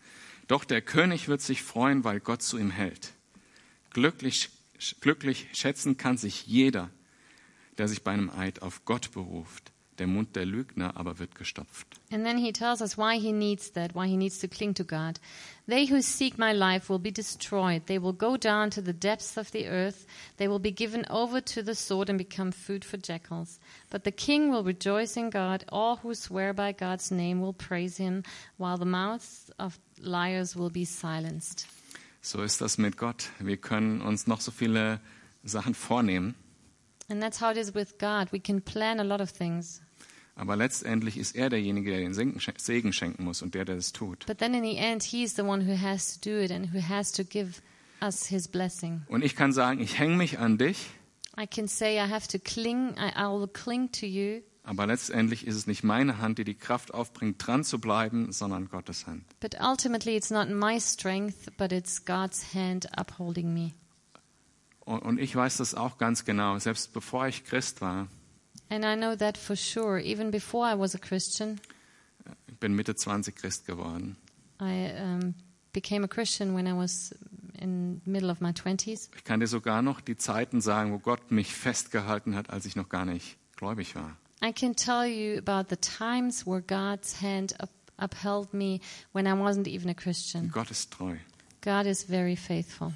Doch 0.50 0.66
der 0.66 0.82
König 0.82 1.30
wird 1.30 1.40
sich 1.40 1.64
freuen, 1.64 2.04
weil 2.04 2.20
Gott 2.20 2.42
zu 2.42 2.58
ihm 2.58 2.70
hält. 2.70 3.14
Glücklich, 3.92 4.50
glücklich 5.00 5.48
schätzen 5.54 5.96
kann 5.96 6.18
sich 6.18 6.48
jeder, 6.48 6.90
der 7.78 7.88
sich 7.88 8.04
bei 8.04 8.12
einem 8.12 8.30
Eid 8.30 8.62
auf 8.62 8.84
Gott 8.84 9.14
beruft. 9.14 9.72
Der 10.00 10.08
Mund 10.08 10.36
der 10.36 10.46
Lügner 10.46 10.96
aber 10.96 11.18
wird 11.18 11.34
gestopft. 11.36 11.88
And 12.12 12.24
then 12.24 12.38
he 12.38 12.52
tells 12.52 12.82
us 12.82 12.98
why 12.98 13.18
he 13.20 13.32
needs 13.32 13.72
that, 13.74 13.96
why 13.96 14.08
he 14.08 14.16
needs 14.16 14.40
to 14.40 14.48
cling 14.48 14.76
to 14.76 14.84
God. 14.84 15.20
They 15.68 15.86
who 15.86 16.02
seek 16.02 16.38
my 16.38 16.54
life 16.54 16.90
will 16.90 17.00
be 17.00 17.12
destroyed. 17.12 17.88
They 17.88 18.00
will 18.00 18.14
go 18.14 18.38
down 18.38 18.70
to 18.72 18.82
the 18.82 18.94
depths 18.94 19.38
of 19.38 19.52
the 19.52 19.68
earth. 19.68 20.06
They 20.38 20.48
will 20.48 20.60
be 20.60 20.72
given 20.72 21.06
over 21.10 21.42
to 21.42 21.64
the 21.64 21.76
sword 21.76 22.10
and 22.10 22.18
become 22.18 22.52
food 22.52 22.86
for 22.86 22.98
jackals. 22.98 23.60
But 23.90 24.04
the 24.04 24.12
king 24.12 24.52
will 24.52 24.64
rejoice 24.64 25.18
in 25.18 25.30
God. 25.30 25.66
All 25.70 25.98
who 25.98 26.14
swear 26.14 26.54
by 26.54 26.74
God's 26.74 27.12
name 27.12 27.42
will 27.42 27.54
praise 27.54 27.98
him, 27.98 28.24
while 28.58 28.78
the 28.78 28.86
mouths 28.86 29.52
of 29.58 29.80
liars 30.00 30.56
will 30.56 30.70
be 30.70 30.86
silenced. 30.86 31.68
So 32.22 32.44
ist 32.44 32.62
das 32.62 32.78
mit 32.78 32.98
Gott. 32.98 33.30
Wir 33.40 33.58
können 33.58 34.02
uns 34.02 34.28
noch 34.28 34.42
so 34.42 34.52
viele 34.52 35.00
Sachen 35.44 35.74
vornehmen. 35.74 36.36
And 37.10 37.22
that's 37.22 37.40
how 37.40 37.52
it 37.52 37.58
is 37.58 37.74
with 37.74 37.98
God. 38.00 38.32
We 38.32 38.40
can 38.40 38.62
plan 38.62 39.00
a 39.00 39.04
lot 39.04 39.22
of 39.22 39.32
things. 39.32 39.82
Aber 40.40 40.56
letztendlich 40.56 41.18
ist 41.18 41.36
er 41.36 41.50
derjenige, 41.50 41.90
der 41.90 42.00
den 42.00 42.14
Segen 42.14 42.38
schen- 42.40 42.60
Segen 42.60 42.94
schenken 42.94 43.24
muss 43.24 43.42
und 43.42 43.56
der, 43.56 43.66
der 43.66 43.76
das 43.76 43.92
tut. 43.92 44.26
But 44.28 44.38
then 44.38 44.54
in 44.54 44.64
the 44.64 44.78
end, 44.78 45.02
he's 45.04 45.36
the 45.36 45.42
one 45.42 45.66
who 45.68 45.82
has 45.82 46.20
to 46.20 46.30
do 46.30 46.38
it 46.40 46.52
and 46.52 46.72
who 46.74 46.80
has 46.88 47.12
to 47.14 47.24
give 47.24 47.62
us 48.02 48.28
his 48.28 48.48
blessing. 48.48 49.02
Und 49.08 49.24
ich 49.24 49.36
kann 49.36 49.52
sagen, 49.52 49.80
ich 49.82 49.98
hänge 49.98 50.16
mich 50.16 50.38
an 50.40 50.58
dich, 50.60 50.78
I 51.40 51.48
can 51.48 51.68
say 51.68 51.96
I 51.98 52.08
have 52.10 52.28
to 52.28 52.38
cling, 52.40 52.92
I, 52.98 53.10
I 53.18 53.24
will 53.32 53.48
cling 53.48 53.92
to 53.94 54.06
you, 54.06 54.42
aber 54.64 54.86
letztendlich 54.86 55.48
ist 55.48 55.56
es 55.56 55.66
nicht 55.66 55.84
meine 55.84 56.20
Hand, 56.20 56.38
die 56.38 56.44
die 56.44 56.54
Kraft 56.56 56.94
aufbringt, 56.94 57.36
dran 57.46 57.64
zu 57.64 57.80
bleiben, 57.80 58.32
sondern 58.32 58.70
Gottes 58.70 59.08
Hand. 59.08 59.24
but 59.40 59.56
ultimately 59.60 60.16
it's 60.16 60.30
not 60.30 60.50
my 60.50 60.80
strength, 60.80 61.56
but 61.58 61.72
it's 61.72 62.06
God's 62.06 62.54
hand 62.54 62.88
upholding 62.96 63.54
me. 63.54 63.72
Und 64.86 65.20
ich 65.20 65.36
weiß 65.36 65.58
das 65.58 65.74
auch 65.76 65.98
ganz 65.98 66.24
genau. 66.26 66.58
Selbst 66.60 66.94
bevor 66.94 67.28
ich 67.28 67.44
Christ 67.44 67.82
war, 67.82 68.08
And 68.70 68.84
I 68.84 68.96
know 68.96 69.16
that 69.16 69.38
for 69.38 69.56
sure. 69.56 70.00
Even 70.00 70.32
before 70.32 70.66
I 70.66 70.76
was 70.76 70.94
a 70.96 71.00
Christian, 71.00 71.60
ich 72.48 72.60
bin 72.60 72.76
Mitte 72.76 72.96
20 72.96 73.32
Christ 73.36 73.66
geworden. 73.66 74.18
I 74.60 74.92
um, 75.00 75.36
became 75.72 76.04
a 76.04 76.08
Christian 76.08 76.54
when 76.54 76.68
I 76.68 76.74
was 76.74 77.14
in 77.60 78.02
the 78.04 78.10
middle 78.10 78.30
of 78.30 78.42
my 78.42 78.52
20s. 78.52 79.10
Ich 79.16 79.24
kann 79.24 79.40
dir 79.40 79.48
sogar 79.48 79.82
noch 79.82 80.02
die 80.02 80.18
Zeiten 80.18 80.62
sagen, 80.62 80.92
wo 80.92 81.00
Gott 81.00 81.32
mich 81.32 81.54
festgehalten 81.54 82.36
hat, 82.36 82.50
als 82.50 82.66
ich 82.66 82.76
noch 82.76 82.90
gar 82.90 83.06
nicht 83.06 83.38
gläubig 83.56 83.96
war. 83.96 84.18
I 84.42 84.52
can 84.52 84.76
tell 84.76 85.06
you 85.06 85.38
about 85.38 85.70
the 85.70 85.78
times 85.78 86.46
where 86.46 86.62
God's 86.62 87.22
hand 87.22 87.60
up, 87.60 87.70
upheld 88.00 88.54
me 88.54 88.80
when 89.12 89.26
I 89.26 89.34
wasn't 89.34 89.68
even 89.68 89.90
a 89.90 89.96
Christian. 89.96 90.50
Gott 90.52 90.70
ist 90.70 90.92
treu. 90.92 91.16
God 91.62 91.86
is 91.86 92.04
very 92.04 92.36
faithful. 92.36 92.94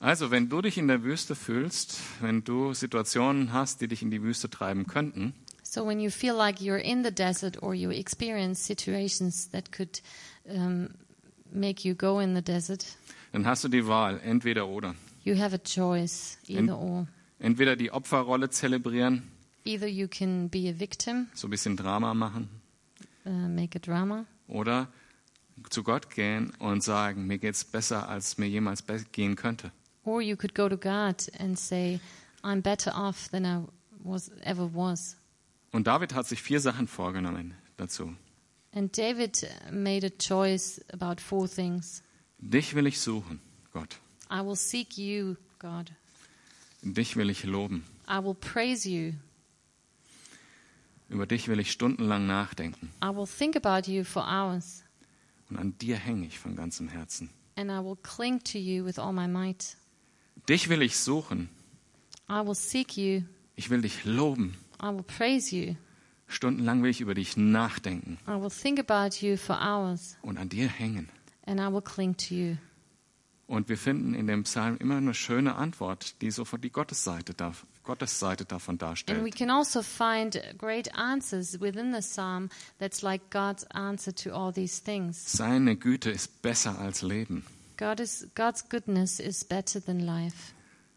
Also, 0.00 0.30
wenn 0.30 0.48
du 0.48 0.62
dich 0.62 0.78
in 0.78 0.86
der 0.86 1.02
Wüste 1.02 1.34
fühlst, 1.34 1.98
wenn 2.20 2.44
du 2.44 2.72
Situationen 2.72 3.52
hast, 3.52 3.80
die 3.80 3.88
dich 3.88 4.02
in 4.02 4.10
die 4.10 4.22
Wüste 4.22 4.48
treiben 4.48 4.86
könnten, 4.86 5.34
So 5.70 5.84
when 5.86 6.00
you 6.00 6.08
feel 6.08 6.34
like 6.34 6.60
you're 6.62 6.78
in 6.78 7.04
the 7.04 7.10
desert 7.10 7.62
or 7.62 7.74
you 7.74 7.90
experience 7.90 8.64
situations 8.64 9.50
that 9.50 9.70
could 9.70 10.00
um, 10.46 10.88
make 11.52 11.86
you 11.86 11.94
go 11.94 12.20
in 12.20 12.34
the 12.34 12.40
desert, 12.40 12.86
dann 13.32 13.44
hast 13.44 13.64
du 13.64 13.68
die 13.68 13.86
Wahl, 13.86 14.18
entweder 14.24 14.66
oder. 14.66 14.94
you 15.24 15.36
have 15.38 15.54
a 15.54 15.58
choice, 15.58 16.38
either 16.46 16.78
or. 16.78 17.06
Entweder 17.38 17.76
die 17.76 17.90
Opferrolle 17.92 18.48
zelebrieren, 18.48 19.30
Either 19.64 19.86
you 19.88 20.08
can 20.08 20.48
be 20.48 20.70
a 20.70 20.78
victim, 20.78 21.26
so 21.34 21.48
ein 21.48 21.50
bisschen 21.50 21.76
Drama 21.76 22.14
machen, 22.14 22.48
uh, 23.26 23.30
make 23.30 23.76
a 23.76 23.80
drama, 23.80 24.24
oder 24.46 24.88
zu 25.68 25.82
Gott 25.82 26.08
gehen 26.14 26.50
und 26.58 26.82
sagen, 26.82 27.26
mir 27.26 27.36
geht's 27.36 27.64
besser, 27.64 28.08
als 28.08 28.38
mir 28.38 28.48
jemals 28.48 28.84
gehen 29.12 29.36
könnte. 29.36 29.70
Or 30.04 30.22
you 30.22 30.36
could 30.36 30.54
go 30.54 30.68
to 30.68 30.76
God 30.76 31.16
and 31.38 31.58
say, 31.58 32.00
"I'm 32.42 32.62
better 32.62 32.92
off 32.94 33.28
than 33.30 33.44
I 33.44 33.66
was 34.02 34.30
ever 34.42 34.72
was." 34.74 35.16
Und 35.72 35.86
David 35.86 36.14
hat 36.14 36.26
sich 36.26 36.42
vier 36.42 36.60
Sachen 36.60 36.88
vorgenommen 36.88 37.54
dazu. 37.76 38.14
And 38.72 38.96
David 38.96 39.48
made 39.70 40.06
a 40.06 40.10
choice 40.10 40.80
about 40.92 41.20
four 41.20 41.48
things. 41.48 42.02
Dich 42.38 42.74
will 42.74 42.86
ich 42.86 43.00
suchen, 43.00 43.40
Gott. 43.72 43.98
I 44.30 44.40
will 44.44 44.56
seek 44.56 44.96
you, 44.96 45.36
God. 45.58 45.92
Dich 46.82 47.16
will 47.16 47.30
ich 47.30 47.44
loben. 47.44 47.84
I 48.08 48.22
will 48.22 48.34
praise 48.34 48.88
you. 48.88 49.14
Über 51.08 51.26
dich 51.26 51.48
will 51.48 51.58
ich 51.58 51.72
stundenlang 51.72 52.26
nachdenken. 52.26 52.90
I 53.02 53.08
will 53.08 53.26
think 53.26 53.56
about 53.56 53.90
you 53.90 54.04
for 54.04 54.22
hours. 54.22 54.84
Und 55.48 55.56
an 55.58 55.76
dir 55.78 55.96
hänge 55.96 56.26
ich 56.26 56.38
von 56.38 56.54
ganzem 56.54 56.88
Herzen. 56.88 57.30
And 57.56 57.70
I 57.70 57.82
will 57.82 57.96
cling 57.96 58.38
to 58.44 58.58
you 58.58 58.84
with 58.84 58.98
all 58.98 59.12
my 59.12 59.26
might. 59.26 59.76
Dich 60.48 60.68
will 60.68 60.82
ich 60.82 60.96
suchen. 60.98 61.48
I 62.30 62.44
will 62.46 62.54
seek 62.54 62.96
you. 62.96 63.22
Ich 63.56 63.70
will 63.70 63.82
dich 63.82 64.04
loben. 64.04 64.54
I 64.82 64.86
will 64.86 65.02
praise 65.02 65.54
you. 65.54 65.74
Stundenlang 66.26 66.82
will 66.82 66.90
ich 66.90 67.00
über 67.00 67.14
dich 67.14 67.36
nachdenken 67.38 68.18
I 68.28 68.32
will 68.32 68.50
think 68.50 68.78
about 68.78 69.16
you 69.24 69.36
for 69.38 69.58
hours. 69.60 70.16
und 70.22 70.36
an 70.36 70.48
dir 70.50 70.68
hängen. 70.68 71.08
And 71.46 71.58
I 71.58 71.72
will 71.72 71.80
cling 71.80 72.16
to 72.18 72.34
you. 72.34 72.56
Und 73.46 73.70
wir 73.70 73.78
finden 73.78 74.12
in 74.12 74.26
dem 74.26 74.42
Psalm 74.42 74.76
immer 74.76 74.96
eine 74.98 75.14
schöne 75.14 75.54
Antwort, 75.54 76.20
die 76.20 76.30
so 76.30 76.44
von 76.44 76.60
die 76.60 76.70
Gottesseite 76.70 77.32
da 77.32 77.54
Gottes 77.82 78.18
Seite 78.18 78.44
davon 78.44 78.74
And 78.74 78.82
we 78.82 78.86
darstellt. 78.86 79.34
can 79.36 79.48
also 79.48 79.80
find 79.80 80.38
great 80.58 80.94
answers 80.94 81.58
within 81.58 81.94
the 81.94 82.02
psalm 82.02 82.50
that's 82.78 83.00
like 83.00 83.30
God's 83.30 83.64
answer 83.70 84.14
to 84.14 84.30
all 84.34 84.52
these 84.52 84.84
things. 84.84 85.32
Seine 85.32 85.76
Güte 85.76 86.10
ist 86.10 86.42
besser 86.42 86.78
als 86.78 87.00
Leben. 87.00 87.46
God 87.78 88.00
is, 88.00 88.26
God's 88.34 88.68
goodness 88.68 89.20
is 89.20 89.44
better 89.44 89.80
than 89.80 90.00
life. 90.00 90.52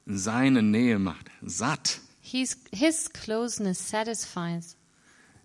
Seine 0.07 0.63
Nähe 0.63 0.97
macht 0.97 1.29
satt. 1.45 2.01
He's, 2.21 2.57
his 2.73 3.07
closeness 3.07 3.77
satisfies. 3.77 4.75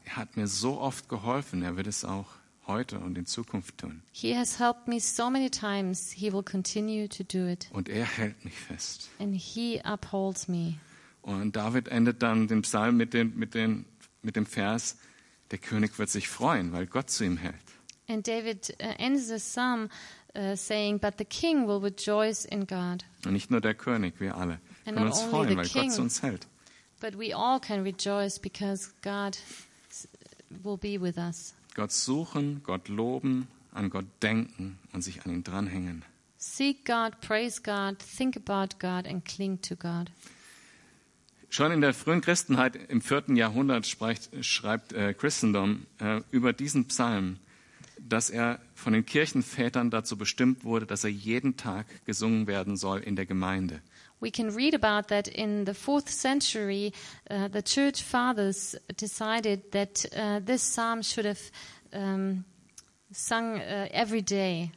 Er 0.07 0.17
hat 0.17 0.37
mir 0.37 0.47
so 0.47 0.81
oft 0.81 1.11
geholfen. 1.11 1.63
Er 1.63 1.77
wird 1.77 1.89
es 1.89 2.07
auch 2.07 2.27
heute 2.67 2.99
und 2.99 3.19
in 3.19 3.27
Zukunft 3.27 3.77
tun. 3.79 4.03
He 4.13 4.35
has 4.35 4.59
helped 4.59 4.89
me 4.89 4.99
so 4.99 5.29
many 5.29 5.51
times. 5.51 6.11
He 6.11 6.33
will 6.33 6.43
continue 6.43 7.07
to 7.07 7.23
do 7.23 7.47
it. 7.47 7.69
Und 7.71 7.91
er 7.91 8.07
hält 8.07 8.43
mich 8.43 8.55
fest. 8.55 9.11
And 9.19 9.35
he 9.35 9.81
upholds 9.85 10.49
me. 10.49 10.79
Und 11.21 11.55
David 11.55 11.89
endet 11.89 12.23
dann 12.23 12.49
den 12.49 12.63
Psalm 12.63 12.97
mit 12.97 13.13
dem, 13.13 13.37
mit, 13.37 13.53
dem, 13.53 13.85
mit 14.23 14.37
dem 14.37 14.47
Vers, 14.47 14.97
der 15.51 15.59
König 15.59 15.99
wird 15.99 16.09
sich 16.09 16.29
freuen, 16.29 16.73
weil 16.73 16.87
Gott 16.87 17.11
zu 17.11 17.25
ihm 17.25 17.37
hält. 17.37 17.55
And 18.09 18.27
David 18.27 18.71
uh, 18.81 18.95
ends 18.99 19.27
the 19.27 19.37
psalm 19.37 19.89
uh, 20.37 20.57
saying, 20.57 20.99
But 20.99 21.15
the 21.19 21.25
king 21.25 21.67
will 21.67 21.81
rejoice 21.81 22.45
in 22.45 22.67
God. 22.67 23.05
Und 23.25 23.33
nicht 23.33 23.51
nur 23.51 23.61
der 23.61 23.75
König, 23.75 24.21
wir 24.21 24.37
alle 24.37 24.61
And 24.85 24.97
können 24.97 25.07
uns 25.07 25.23
freuen, 25.23 25.57
weil 25.57 25.67
king. 25.67 25.85
Gott 25.85 25.93
zu 25.93 26.03
uns 26.03 26.23
hält. 26.23 26.47
But 27.01 27.19
we 27.19 27.35
all 27.35 27.61
can 27.61 27.83
rejoice 27.83 28.39
because 28.39 28.91
God 29.03 29.37
will 30.63 30.77
be 30.77 31.01
with 31.01 31.17
us. 31.19 31.55
Gott 31.75 31.93
suchen, 31.93 32.63
Gott 32.65 32.89
loben, 32.89 33.49
an 33.73 33.91
Gott 33.91 34.07
denken 34.23 34.79
und 34.93 35.03
sich 35.03 35.25
an 35.25 35.33
ihn 35.33 35.45
dranhängen. 35.45 36.05
Seek 36.39 36.85
God, 36.85 37.21
praise 37.21 37.61
God, 37.63 37.99
think 37.99 38.37
about 38.37 38.79
God, 38.79 39.07
and 39.07 39.25
cling 39.25 39.61
to 39.63 39.77
God. 39.77 40.11
Schon 41.49 41.73
in 41.73 41.81
der 41.81 41.95
frühen 41.95 42.21
Christenheit 42.21 42.77
im 42.77 43.01
vierten 43.01 43.37
Jahrhundert 43.37 43.87
spricht, 43.87 44.31
schreibt 44.45 44.93
äh, 44.93 45.15
Christendom 45.15 45.87
äh, 45.99 46.21
über 46.31 46.53
diesen 46.53 46.87
Psalm, 46.87 47.39
dass 48.01 48.31
er 48.31 48.61
von 48.75 48.93
den 48.93 49.05
Kirchenvätern 49.05 49.91
dazu 49.91 50.17
bestimmt 50.17 50.65
wurde, 50.65 50.87
dass 50.87 51.05
er 51.05 51.11
jeden 51.11 51.57
Tag 51.57 51.87
gesungen 52.05 52.47
werden 52.47 52.77
soll 52.77 53.01
in 53.01 53.17
der 53.17 53.27
Gemeinde. 53.27 53.81
We 54.21 54.31
can 54.31 54.49
read 54.49 54.75
about 54.75 55.09
that 55.09 55.29
in 55.29 55.67
the 55.67 55.75
fourth 55.75 56.09
century. 56.09 56.93
Uh, 57.31 57.49
the 57.53 57.63
church 57.63 58.03
fathers 58.03 58.77
decided 58.99 59.73
that 59.73 60.07
uh, 60.17 60.41
this 60.41 60.63
psalm 60.63 61.03
should 61.03 61.27
have 61.27 61.39
um, 61.93 62.45
sung 63.13 63.57
uh, 63.57 63.89
every 63.93 64.23
day. 64.23 64.71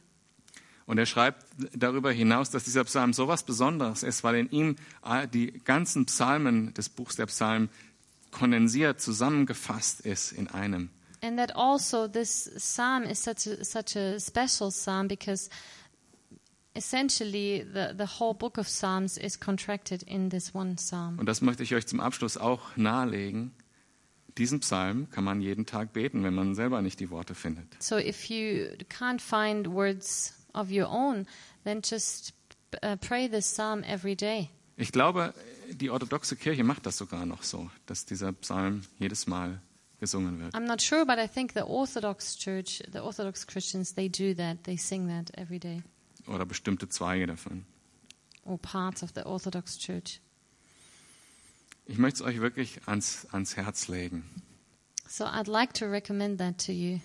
Und 0.84 0.98
er 0.98 1.06
schreibt 1.06 1.46
darüber 1.72 2.10
hinaus, 2.10 2.50
dass 2.50 2.64
dieser 2.64 2.84
Psalm 2.84 3.12
so 3.12 3.28
was 3.28 3.44
Besonderes 3.44 4.02
ist, 4.02 4.24
weil 4.24 4.34
in 4.34 4.50
ihm 4.50 4.76
äh, 5.04 5.28
die 5.28 5.52
ganzen 5.64 6.06
Psalmen 6.06 6.74
des 6.74 6.88
Buchs 6.88 7.16
der 7.16 7.26
Psalmen 7.26 7.70
kondensiert, 8.32 9.00
zusammengefasst 9.00 10.00
ist 10.00 10.32
in 10.32 10.48
einem. 10.48 10.90
And 11.22 11.38
that 11.38 11.54
also 11.54 12.08
this 12.08 12.50
psalm 12.56 13.04
is 13.04 13.18
such 13.22 13.46
a, 13.46 13.64
such 13.64 13.96
a 13.96 14.18
special 14.18 14.70
psalm 14.70 15.06
because 15.06 15.50
essentially 16.74 17.62
the, 17.62 17.94
the 17.96 18.06
whole 18.06 18.34
book 18.34 18.58
of 18.58 18.68
Psalms 18.68 19.18
is 19.18 19.38
contracted 19.38 20.02
in 20.04 20.30
this 20.30 20.54
one 20.54 20.76
psalm. 20.76 21.18
Und 21.18 21.26
das 21.26 21.40
möchte 21.40 21.62
ich 21.62 21.74
euch 21.74 21.86
zum 21.86 22.00
Abschluss 22.00 22.36
auch 22.36 22.76
nahelegen. 22.76 23.52
Diesen 24.38 24.60
Psalm 24.60 25.10
kann 25.10 25.24
man 25.24 25.40
jeden 25.40 25.66
Tag 25.66 25.92
beten, 25.92 26.22
wenn 26.22 26.34
man 26.34 26.54
selber 26.54 26.80
nicht 26.82 27.00
die 27.00 27.10
Worte 27.10 27.34
findet. 27.34 27.82
So 27.82 27.98
if 27.98 28.30
you 28.30 28.68
can't 28.88 29.20
find 29.20 29.66
words 29.66 30.34
of 30.54 30.70
your 30.70 30.88
own, 30.88 31.26
then 31.64 31.82
just 31.84 32.32
uh, 32.82 32.96
pray 32.96 33.28
this 33.28 33.46
psalm 33.46 33.82
every 33.82 34.14
day. 34.14 34.48
Ich 34.76 34.92
glaube, 34.92 35.34
die 35.72 35.90
orthodoxe 35.90 36.36
Kirche 36.36 36.64
macht 36.64 36.86
das 36.86 36.96
sogar 36.96 37.26
noch 37.26 37.42
so, 37.42 37.68
dass 37.86 38.06
dieser 38.06 38.32
Psalm 38.32 38.82
jedes 38.98 39.26
Mal 39.26 39.60
gesungen 40.00 40.40
wird. 40.40 40.54
I'm 40.54 40.66
not 40.66 40.82
sure, 40.82 41.04
but 41.06 41.18
I 41.18 41.28
think 41.28 41.52
the 41.54 41.62
Orthodox 41.62 42.36
Church, 42.36 42.82
the 42.92 43.00
Orthodox 43.00 43.46
Christians, 43.46 43.94
they 43.94 44.08
do 44.08 44.34
that. 44.34 44.64
They 44.64 44.76
sing 44.76 45.06
that 45.08 45.30
every 45.38 45.58
day, 45.58 45.82
Oder 46.26 46.44
bestimmte 46.46 46.88
Zweige 46.88 47.26
davon. 47.26 47.64
or 48.44 48.58
parts 48.58 49.02
of 49.02 49.12
the 49.14 49.24
Orthodox 49.26 49.78
Church. 49.78 50.20
Ich 51.86 51.98
möchte 51.98 52.22
es 52.22 52.28
euch 52.28 52.40
wirklich 52.40 52.80
ans, 52.86 53.26
ans 53.32 53.56
Herz 53.56 53.88
legen. 53.88 54.24
So 55.08 55.24
I'd 55.24 55.48
like 55.48 55.72
to 55.74 55.86
recommend 55.86 56.38
that 56.38 56.58
to 56.66 56.72
you. 56.72 57.00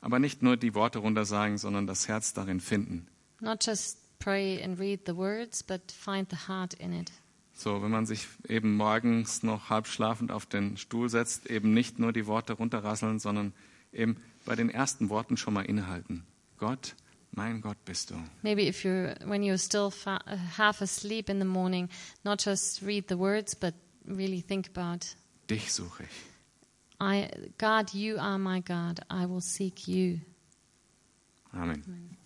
Aber 0.00 0.18
nicht 0.18 0.42
nur 0.42 0.56
die 0.56 0.74
Worte 0.74 0.98
runtersagen, 0.98 1.58
sondern 1.58 1.86
das 1.86 2.08
Herz 2.08 2.32
darin 2.34 2.60
finden. 2.60 3.06
Not 3.40 3.64
just 3.64 3.98
pray 4.18 4.62
and 4.62 4.78
read 4.78 5.00
the 5.06 5.16
words, 5.16 5.62
but 5.62 5.92
find 5.92 6.28
the 6.30 6.48
heart 6.48 6.74
in 6.74 6.92
it. 6.92 7.12
So, 7.58 7.82
wenn 7.82 7.90
man 7.90 8.04
sich 8.04 8.26
eben 8.48 8.76
morgens 8.76 9.42
noch 9.42 9.70
halb 9.70 9.86
schlafend 9.86 10.30
auf 10.30 10.44
den 10.44 10.76
Stuhl 10.76 11.08
setzt, 11.08 11.46
eben 11.46 11.72
nicht 11.72 11.98
nur 11.98 12.12
die 12.12 12.26
Worte 12.26 12.52
runterrasseln, 12.52 13.18
sondern 13.18 13.54
eben 13.94 14.16
bei 14.44 14.54
den 14.54 14.68
ersten 14.68 15.08
Worten 15.08 15.38
schon 15.38 15.54
mal 15.54 15.62
innehalten. 15.64 16.26
Gott, 16.58 16.94
mein 17.32 17.62
Gott 17.62 17.82
bist 17.86 18.10
du. 18.10 18.14
Maybe 18.42 18.68
if 18.68 18.84
you're 18.84 19.16
when 19.24 19.42
you're 19.42 19.56
still 19.58 19.90
fa- 19.90 20.20
uh, 20.26 20.36
half 20.58 20.82
asleep 20.82 21.30
in 21.30 21.38
the 21.38 21.46
morning, 21.46 21.88
not 22.24 22.44
just 22.44 22.82
read 22.82 23.06
the 23.08 23.18
words, 23.18 23.54
but 23.56 23.74
really 24.04 24.42
think 24.42 24.68
about 24.76 25.06
Dich 25.48 25.72
suche 25.72 26.02
ich. 26.02 27.00
I 27.00 27.28
God, 27.56 27.94
you 27.94 28.18
are 28.18 28.38
my 28.38 28.60
God. 28.60 29.00
I 29.10 29.26
will 29.26 29.40
seek 29.40 29.88
you. 29.88 30.20
Amen. 31.54 32.16